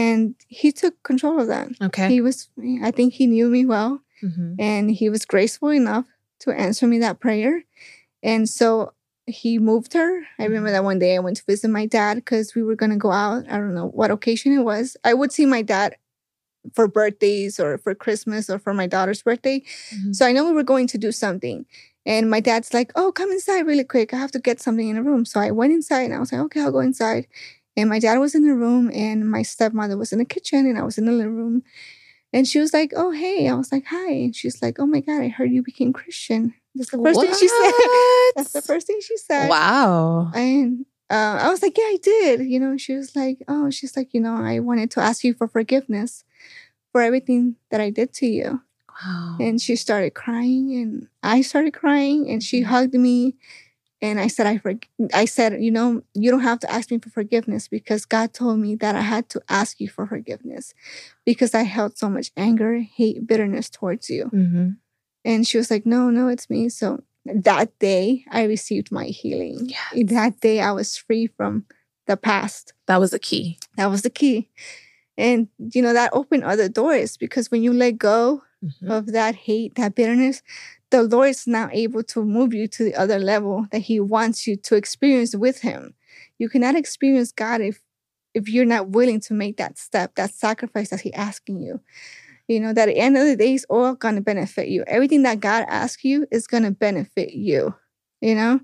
[0.00, 1.68] And he took control of that.
[1.88, 2.08] Okay.
[2.14, 2.36] he was
[2.88, 3.92] i think he knew me well.
[4.28, 4.54] Mhm.
[4.70, 6.06] and he was graceful enough
[6.42, 7.64] to answer me that prayer.
[8.22, 8.92] And so
[9.26, 10.22] he moved her.
[10.38, 12.90] I remember that one day I went to visit my dad because we were going
[12.92, 13.44] to go out.
[13.50, 14.96] I don't know what occasion it was.
[15.04, 15.96] I would see my dad
[16.74, 19.62] for birthdays or for Christmas or for my daughter's birthday.
[19.94, 20.14] Mhm.
[20.14, 21.66] So I know we were going to do something.
[22.06, 24.12] And my dad's like, oh, come inside really quick.
[24.12, 25.24] I have to get something in the room.
[25.24, 27.26] So I went inside and I was like, okay, I'll go inside.
[27.76, 30.78] And my dad was in the room and my stepmother was in the kitchen and
[30.78, 31.62] I was in the living room.
[32.32, 33.48] And she was like, oh, hey.
[33.48, 34.10] I was like, hi.
[34.10, 36.54] And she's like, oh my God, I heard you became Christian.
[36.74, 37.72] That's the first thing she said.
[38.36, 39.48] That's the first thing she said.
[39.50, 40.30] Wow.
[40.34, 42.40] And uh, I was like, yeah, I did.
[42.46, 45.34] You know, she was like, oh, she's like, you know, I wanted to ask you
[45.34, 46.24] for forgiveness
[46.90, 48.62] for everything that I did to you.
[49.04, 49.36] Wow.
[49.40, 52.66] And she started crying, and I started crying, and she Mhm.
[52.66, 53.36] hugged me.
[54.02, 54.74] And I said, I for-
[55.14, 58.58] I said, you know, you don't have to ask me for forgiveness because God told
[58.58, 60.74] me that I had to ask you for forgiveness
[61.24, 64.24] because I held so much anger, hate, bitterness towards you.
[64.34, 64.76] Mhm.
[65.24, 66.68] And she was like, no, no, it's me.
[66.68, 69.70] So that day, I received my healing.
[69.70, 70.10] Yes.
[70.10, 71.64] That day, I was free from
[72.08, 72.72] the past.
[72.88, 73.58] That was the key.
[73.76, 74.48] That was the key.
[75.16, 78.90] And, you know, that opened other doors because when you let go Mhm.
[78.90, 80.42] of that hate, that bitterness,
[80.92, 84.46] the Lord is now able to move you to the other level that He wants
[84.46, 85.94] you to experience with Him.
[86.38, 87.80] You cannot experience God if
[88.34, 91.80] if you're not willing to make that step, that sacrifice that He's asking you.
[92.48, 94.84] You know, that at the end of the day, it's all gonna benefit you.
[94.86, 97.74] Everything that God asks you is gonna benefit you.
[98.20, 98.60] You know?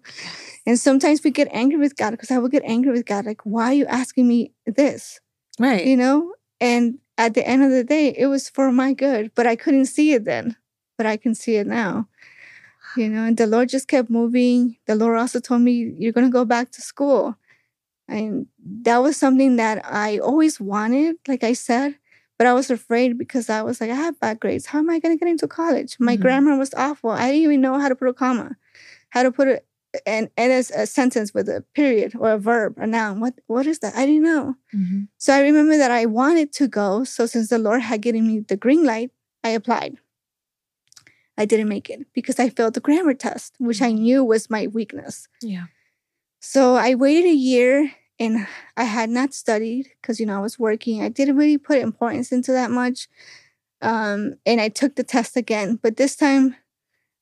[0.66, 3.40] And sometimes we get angry with God because I will get angry with God, like,
[3.44, 5.20] why are you asking me this?
[5.58, 5.84] Right.
[5.84, 9.46] you know and at the end of the day it was for my good but
[9.46, 10.56] i couldn't see it then
[10.98, 12.08] but i can see it now.
[12.96, 14.76] You know and the lord just kept moving.
[14.86, 17.36] The lord also told me you're going to go back to school.
[18.08, 18.46] And
[18.82, 21.94] that was something that i always wanted like i said
[22.38, 24.66] but i was afraid because i was like i have bad grades.
[24.66, 25.96] How am i going to get into college?
[26.00, 26.20] My Mhm.
[26.20, 27.10] grammar was awful.
[27.10, 28.56] I didn't even know how to put a comma
[29.10, 29.66] how to put it
[30.06, 33.20] and and as a sentence with a period or a verb a noun.
[33.20, 33.94] What what is that?
[33.96, 34.56] I didn't know.
[34.74, 35.08] Mhm.
[35.18, 37.04] so I remember that I wanted to go.
[37.04, 39.10] So since the Lord had given me the green light,
[39.44, 39.94] I applied.
[41.38, 44.66] I didn't make it because I failed the grammar test, which I knew was my
[44.66, 45.28] weakness.
[45.40, 45.66] Yeah.
[46.40, 50.58] So I waited a year and I had not studied because, you know, I was
[50.58, 51.02] working.
[51.02, 53.08] I didn't really put importance into that much.
[53.80, 55.78] Um, and I took the test again.
[55.80, 56.56] But this time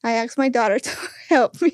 [0.02, 0.96] I asked my daughter to
[1.28, 1.72] help me.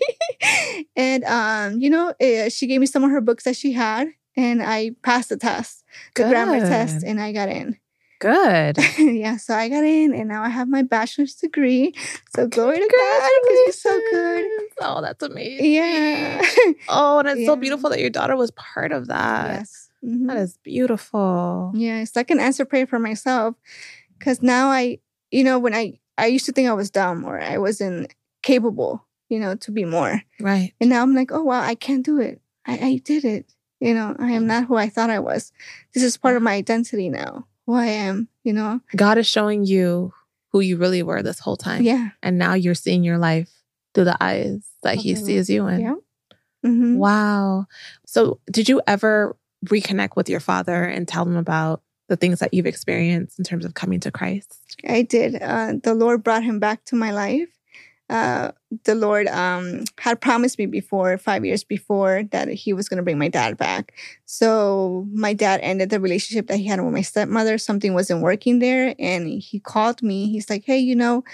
[0.96, 4.08] and, um, you know, eh, she gave me some of her books that she had
[4.36, 5.84] and I passed the test,
[6.16, 7.76] the grammar test, and I got in.
[8.22, 8.78] Good.
[8.98, 11.92] yeah, so I got in and now I have my bachelor's degree.
[12.36, 14.46] So glory to God because you're so good.
[14.80, 15.72] Oh, that's amazing.
[15.72, 16.40] Yeah.
[16.88, 19.58] Oh, and it's so beautiful that your daughter was part of that.
[19.58, 19.88] yes.
[20.04, 20.28] Mhm.
[20.28, 21.72] That is beautiful.
[21.74, 23.56] Yeah, it's like an answer prayer for myself.
[24.20, 24.98] Cause now I,
[25.32, 29.04] you know, when I I used to think I was dumb or I wasn't capable,
[29.28, 30.22] you know, to be more.
[30.40, 30.74] Right.
[30.80, 32.40] And now I'm like, oh wow, I can't do it.
[32.66, 33.52] I, I did it.
[33.80, 35.52] You know, I am not who I thought I was.
[35.92, 38.80] This is part of my identity now, who I am, you know?
[38.96, 40.12] God is showing you
[40.50, 41.82] who you really were this whole time.
[41.82, 42.10] Yeah.
[42.22, 43.50] And now you're seeing your life
[43.94, 45.80] through the eyes that He sees you in.
[45.80, 45.94] Yeah.
[46.62, 47.66] hmm Wow.
[48.06, 49.36] So, did you ever
[49.66, 53.64] reconnect with your father and tell him about the things that you've experienced in terms
[53.64, 54.76] of coming to Christ?
[54.86, 55.40] I did.
[55.40, 57.48] Uh, the Lord brought him back to my life.
[58.10, 58.52] Uh,
[58.84, 63.02] the Lord um, had promised me before, five years before, that He was going to
[63.02, 63.94] bring my dad back.
[64.26, 67.56] So my dad ended the relationship that he had with my stepmother.
[67.58, 70.30] Something wasn't working there, and he called me.
[70.30, 71.24] He's like, "Hey, you know,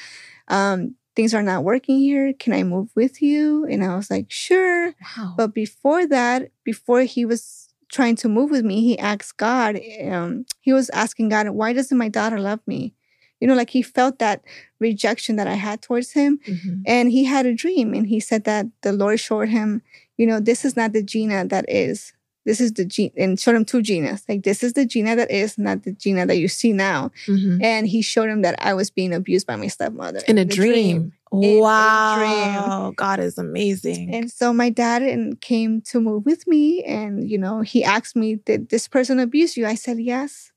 [0.48, 2.32] um, things are not working here.
[2.34, 5.34] Can I move with you?" And I was like, "Sure." Wow.
[5.36, 9.80] But before that, before he was trying to move with me, he asked God.
[10.10, 12.94] Um, he was asking God, "Why doesn't my daughter love me?"
[13.40, 14.42] You know, like he felt that
[14.80, 16.40] rejection that I had towards him.
[16.46, 16.82] Mhm.
[16.86, 19.82] And he had a dream and he said that the Lord showed him,
[20.16, 22.12] you know, this is not the Gina that is.
[22.44, 24.22] This is the Gina, and showed him two Ginas.
[24.28, 27.10] Like, this is the Gina that is, not the Gina that you see now.
[27.26, 27.62] Mhm.
[27.62, 31.12] And he showed him that I was being abused by my stepmother In a dream.
[31.30, 32.92] a wow.
[32.96, 34.14] God is amazing.
[34.14, 38.16] And so my dad and came to move with me, and you know, he asked
[38.16, 40.50] me, "Did this person abuse you?" I said, "Yes."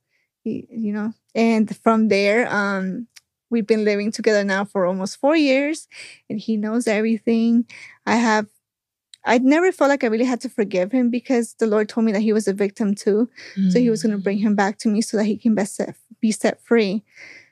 [0.43, 3.07] He, you know, and from there, um,
[3.49, 5.87] we've been living together now for almost four years,
[6.29, 7.65] and he knows everything.
[8.05, 8.47] I have.
[9.23, 12.11] I never felt like I really had to forgive him because the Lord told me
[12.11, 13.29] that he was a victim too.
[13.69, 15.75] So he was going to bring him back to me so that he can best
[15.75, 17.03] set, be set free.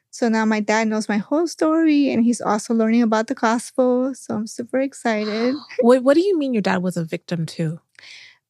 [0.09, 4.15] So now my dad knows my whole story and he's also learning about the gospel.
[4.15, 7.79] So I'm super excited What, what do you mean your dad was a victim too?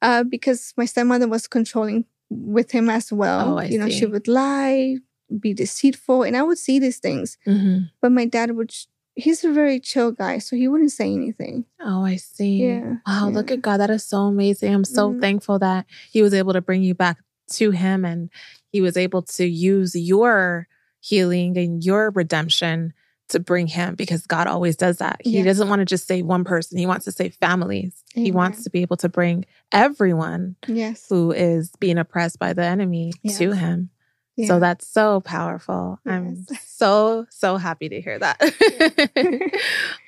[0.01, 3.57] uh, because my stepmother was controlling with him as well.
[3.59, 3.99] Oh, you know, see.
[3.99, 4.97] she would lie,
[5.39, 7.37] be deceitful, and I would see these things.
[7.47, 7.89] Mhm.
[8.01, 8.73] But my dad would,
[9.15, 11.65] he's a very chill guy, so he wouldn't say anything.
[11.81, 12.63] Oh, I see.
[12.63, 12.95] Yeah.
[13.07, 13.35] Wow, yeah.
[13.35, 13.77] look at God.
[13.77, 14.73] That is so amazing.
[14.73, 15.21] I'm so Mhm.
[15.21, 17.17] thankful that He was able to bring you back
[17.53, 18.29] to Him and
[18.71, 20.67] He was able to use your
[20.99, 22.93] healing and your redemption
[23.29, 25.21] to bring Him because God always does that.
[25.23, 25.43] He Yeah.
[25.43, 28.03] doesn't want to just save one person, He wants to save families.
[28.13, 31.07] He wants to be able to bring everyone Yes.
[31.09, 33.89] who is being oppressed by the enemy to Him.
[34.35, 34.47] Yeah.
[34.47, 35.99] So that's so powerful.
[36.05, 38.39] I'm so, so happy to hear that.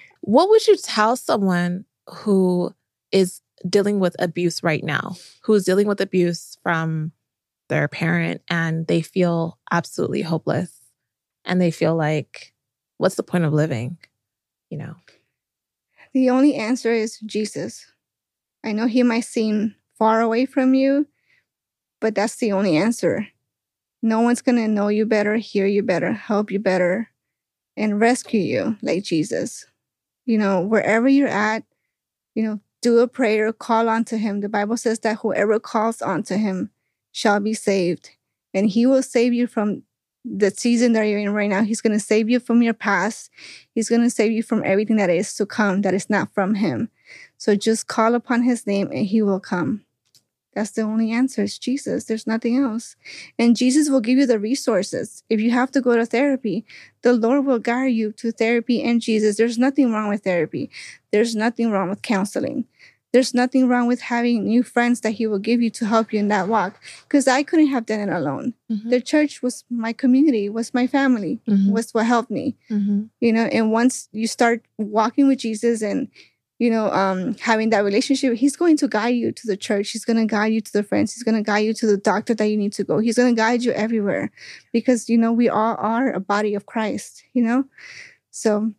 [0.22, 2.74] what would you tell someone who
[3.12, 7.12] is dealing with abuse right now, who's dealing with abuse from
[7.70, 10.72] their parent and they feel absolutely hopeless
[11.46, 12.54] and they feel like,
[13.02, 13.98] what's the point of living?
[14.70, 14.96] You know?
[16.14, 17.92] The only answer is Jesus.
[18.64, 21.08] I know he might seem far away from you,
[22.00, 23.28] but that's the only answer.
[24.04, 27.10] No one's going to know you better, hear you better, help you better,
[27.76, 29.66] and rescue you like Jesus.
[30.26, 31.64] You know, wherever you're at,
[32.36, 34.42] you know, do a prayer, call onto him.
[34.42, 36.70] The Bible says that whoever calls onto him
[37.12, 38.12] shall be saved,
[38.54, 39.84] and he will save you from
[40.24, 41.64] the season that you're in right now.
[41.64, 43.30] He's going to save you from your past.
[43.74, 46.56] He's going to save you from everything that is to come that is not from
[46.56, 46.90] him.
[47.38, 49.84] So just call upon his name and he will come.
[50.54, 51.44] That's the only answer.
[51.44, 52.06] It's Jesus.
[52.06, 52.98] There's nothing else.
[53.40, 55.24] And Jesus will give you the resources.
[55.30, 56.66] If you have to go to therapy,
[57.04, 59.38] the Lord will guide you to therapy and Jesus.
[59.38, 60.70] There's nothing wrong with therapy.
[61.12, 62.66] There's nothing wrong with counseling.
[63.14, 66.20] There's nothing wrong with having new friends that He will give you to help you
[66.20, 66.80] in that walk.
[67.04, 68.54] Because I couldn't have done it alone.
[68.72, 68.90] Mhm.
[68.90, 71.72] The church was my community, was my family, Mhm.
[71.72, 73.10] was what helped me Mhm.
[73.20, 76.08] you know and once you start walking with jesus and
[76.60, 80.06] you know um having that relationship he's going to guide you to the church he's
[80.06, 82.34] going to guide you to the friends he's going to guide you to the doctor
[82.36, 84.32] that you need to go he's going to guide you everywhere
[84.72, 87.66] because you know we all are a body of christ you know
[88.32, 88.72] so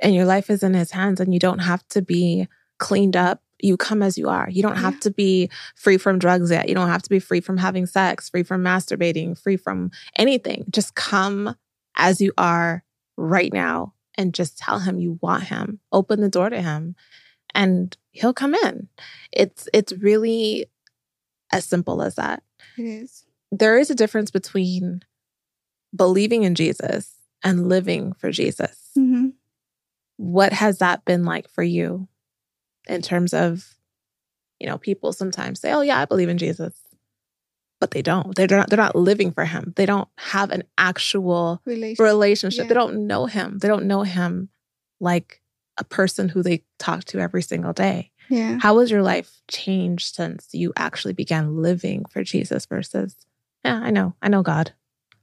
[0.00, 2.48] and your life is in his hands and you don't have to be
[2.78, 4.48] cleaned up you come as you are.
[4.50, 5.00] You don't have Yeah.
[5.00, 6.68] to be free from drugs yet.
[6.68, 10.64] You don't have to be free from having sex free from masturbating free from anything.
[10.70, 11.54] Just come
[11.96, 12.84] as you are
[13.16, 15.78] right now and just tell him you want him.
[15.92, 16.96] Open the door to him
[17.54, 18.88] and he'll come in.
[19.32, 20.66] It's it's really
[21.52, 22.42] as simple as that.
[22.76, 23.24] It is.
[23.52, 25.02] There is a difference between
[25.94, 28.90] believing in Jesus and living for Jesus.
[28.94, 29.28] Hmm
[30.18, 32.06] what has that been like for you
[32.88, 33.74] in terms of
[34.60, 36.74] you know people sometimes say oh yeah i believe in jesus
[37.80, 38.36] but they don't.
[38.36, 39.72] They're not they're not living for him.
[39.74, 42.04] They don't have an actual relationship.
[42.04, 42.68] relationship.
[42.68, 43.58] They don't know him.
[43.58, 44.50] They don't know him
[45.00, 45.40] like
[45.78, 48.12] a person who they talk to every single day.
[48.30, 48.58] Yeah.
[48.60, 53.16] How has your life changed since you actually began living for jesus versus
[53.64, 54.74] yeah i know i know god.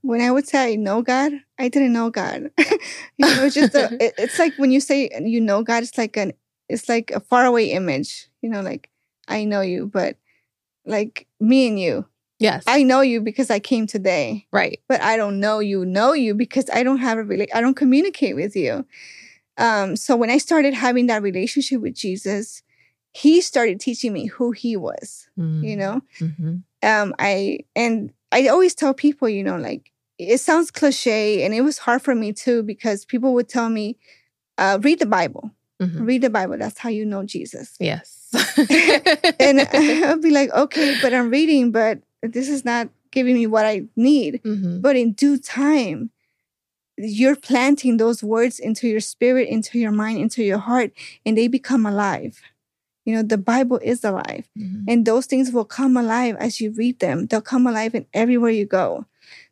[0.02, 2.52] When I would say I know God, I didn't know God.
[2.58, 5.98] you know, it's just a, it- it's like when you say you know God, it's
[5.98, 6.34] like an
[6.70, 8.28] it's like a faraway image.
[8.42, 8.90] You know, like
[9.28, 10.18] I know you, but
[10.86, 12.06] like me and you,
[12.40, 16.14] yes I know you because I came today, right but I don't know you know
[16.14, 18.86] you because I don't have a really I don't communicate with you.
[19.58, 22.64] Um, so when I started having that relationship with Jesus,
[23.12, 25.28] He started teaching me who He was.
[25.64, 26.64] You know, Mhm.
[26.84, 31.62] um i and I always tell people, you know, like it sounds cliche and it
[31.62, 33.98] was hard for me too because people would tell me,
[34.58, 35.52] uh, read the Bible.
[35.82, 36.06] Mm-hmm.
[36.06, 36.58] Read the Bible.
[36.58, 37.76] That's how you know Jesus.
[37.80, 38.28] Yes.
[39.40, 43.66] and I'll be like, okay, but I'm reading, but this is not giving me what
[43.66, 44.42] I need.
[44.44, 44.82] Mm-hmm.
[44.82, 46.12] But in due time,
[46.98, 50.92] you're planting those words into your spirit, into your mind, into your heart,
[51.26, 52.42] and they become alive.
[53.06, 54.84] You know, the Bible is alive, mm-hmm.
[54.88, 57.26] and those things will come alive as you read them.
[57.26, 59.06] They'll come alive in everywhere you go.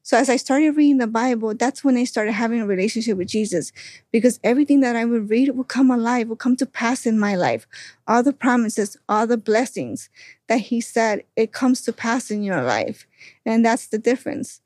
[0.08, 3.28] So as I started reading the Bible, that's when I started having a relationship with
[3.28, 3.74] Jesus
[4.10, 7.36] because everything that I would read would come alive, would come to pass in my
[7.36, 7.68] life.
[8.08, 10.10] All the promises, all the blessings
[10.47, 13.05] that he said, it comes to pass in your life.
[13.45, 14.62] And that's the difference.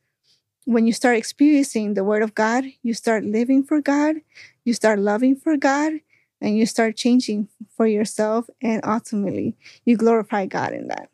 [0.65, 4.17] When you start experiencing the word of God, you start living for God,
[4.63, 5.93] you start loving for God,
[6.39, 8.47] and you start changing for yourself.
[8.61, 11.09] And ultimately, you glorify God in that.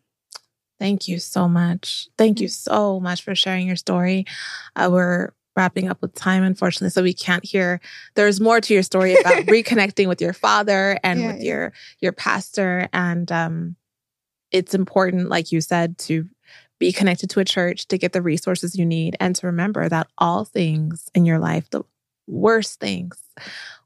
[0.80, 2.08] Thank you so much.
[2.18, 4.26] Thank you so much for sharing your story.
[4.76, 7.82] Uh, we're wrapping up with time, unfortunately, so we can't hear.
[8.16, 11.50] There's more to your story about reconnecting with your father and yeah, with yeah.
[11.50, 13.76] your your pastor, and um,
[14.52, 16.30] it's important, like you said, to
[16.80, 20.08] be connected to a church to get the resources you need, and to remember that
[20.20, 21.84] all things in your life, the
[22.28, 23.18] worst things,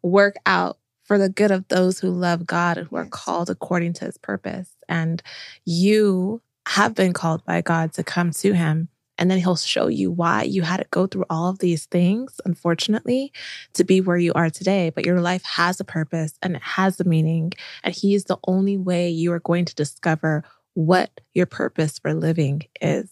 [0.04, 3.94] work out for the good of those who love God and who are called according
[3.94, 4.76] to His purpose.
[4.90, 5.24] And
[5.66, 8.90] you have been called by God to come to Him.
[9.18, 12.42] And then He'll show you why you had to go through all of these things,
[12.46, 13.32] unfortunately,
[13.74, 14.90] to be where you are today.
[14.90, 17.54] But your life has a purpose and it has a meaning.
[17.84, 20.44] And He is the only way you are going to discover
[20.74, 23.12] what your purpose for living is.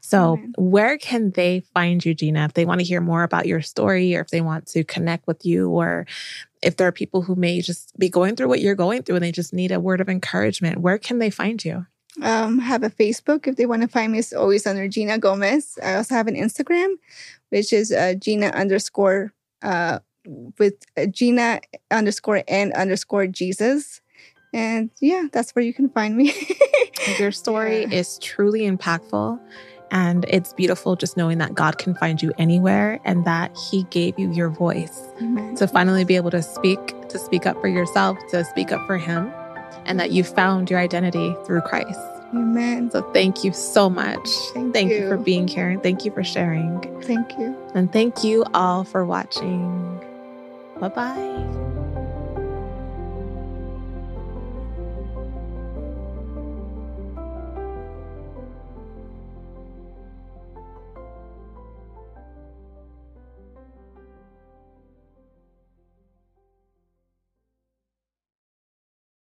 [0.00, 3.62] So, where can they find you, Gina, if they want to hear more about your
[3.62, 6.06] story or if they want to connect with you, or
[6.62, 9.24] if there are people who may just be going through what you're going through and
[9.24, 10.78] they just need a word of encouragement?
[10.78, 11.86] Where can they find you?
[12.20, 14.18] Um, have a Facebook if they want to find me.
[14.18, 15.78] It's always under Gina Gomez.
[15.82, 16.94] I also have an Instagram,
[17.48, 19.32] which is uh, Gina underscore
[19.62, 20.00] uh,
[20.58, 21.60] with uh, Gina
[21.90, 24.00] underscore and underscore Jesus.
[24.52, 26.34] And yeah, that's where you can find me.
[27.18, 27.90] Your story yeah.
[27.90, 29.40] is truly impactful.
[29.90, 34.18] And it's beautiful just knowing that God can find you anywhere and that He gave
[34.18, 35.54] you your voice Amen.
[35.56, 38.96] to finally be able to speak, to speak up for yourself, to speak up for
[38.96, 39.30] Him
[39.86, 42.00] and that you found your identity through Christ.
[42.34, 42.90] Amen.
[42.90, 44.28] So thank you so much.
[44.54, 44.96] Thank, thank you.
[44.96, 46.80] you for being here thank you for sharing.
[47.02, 47.56] Thank you.
[47.74, 50.00] And thank you all for watching.
[50.78, 51.68] Bye bye.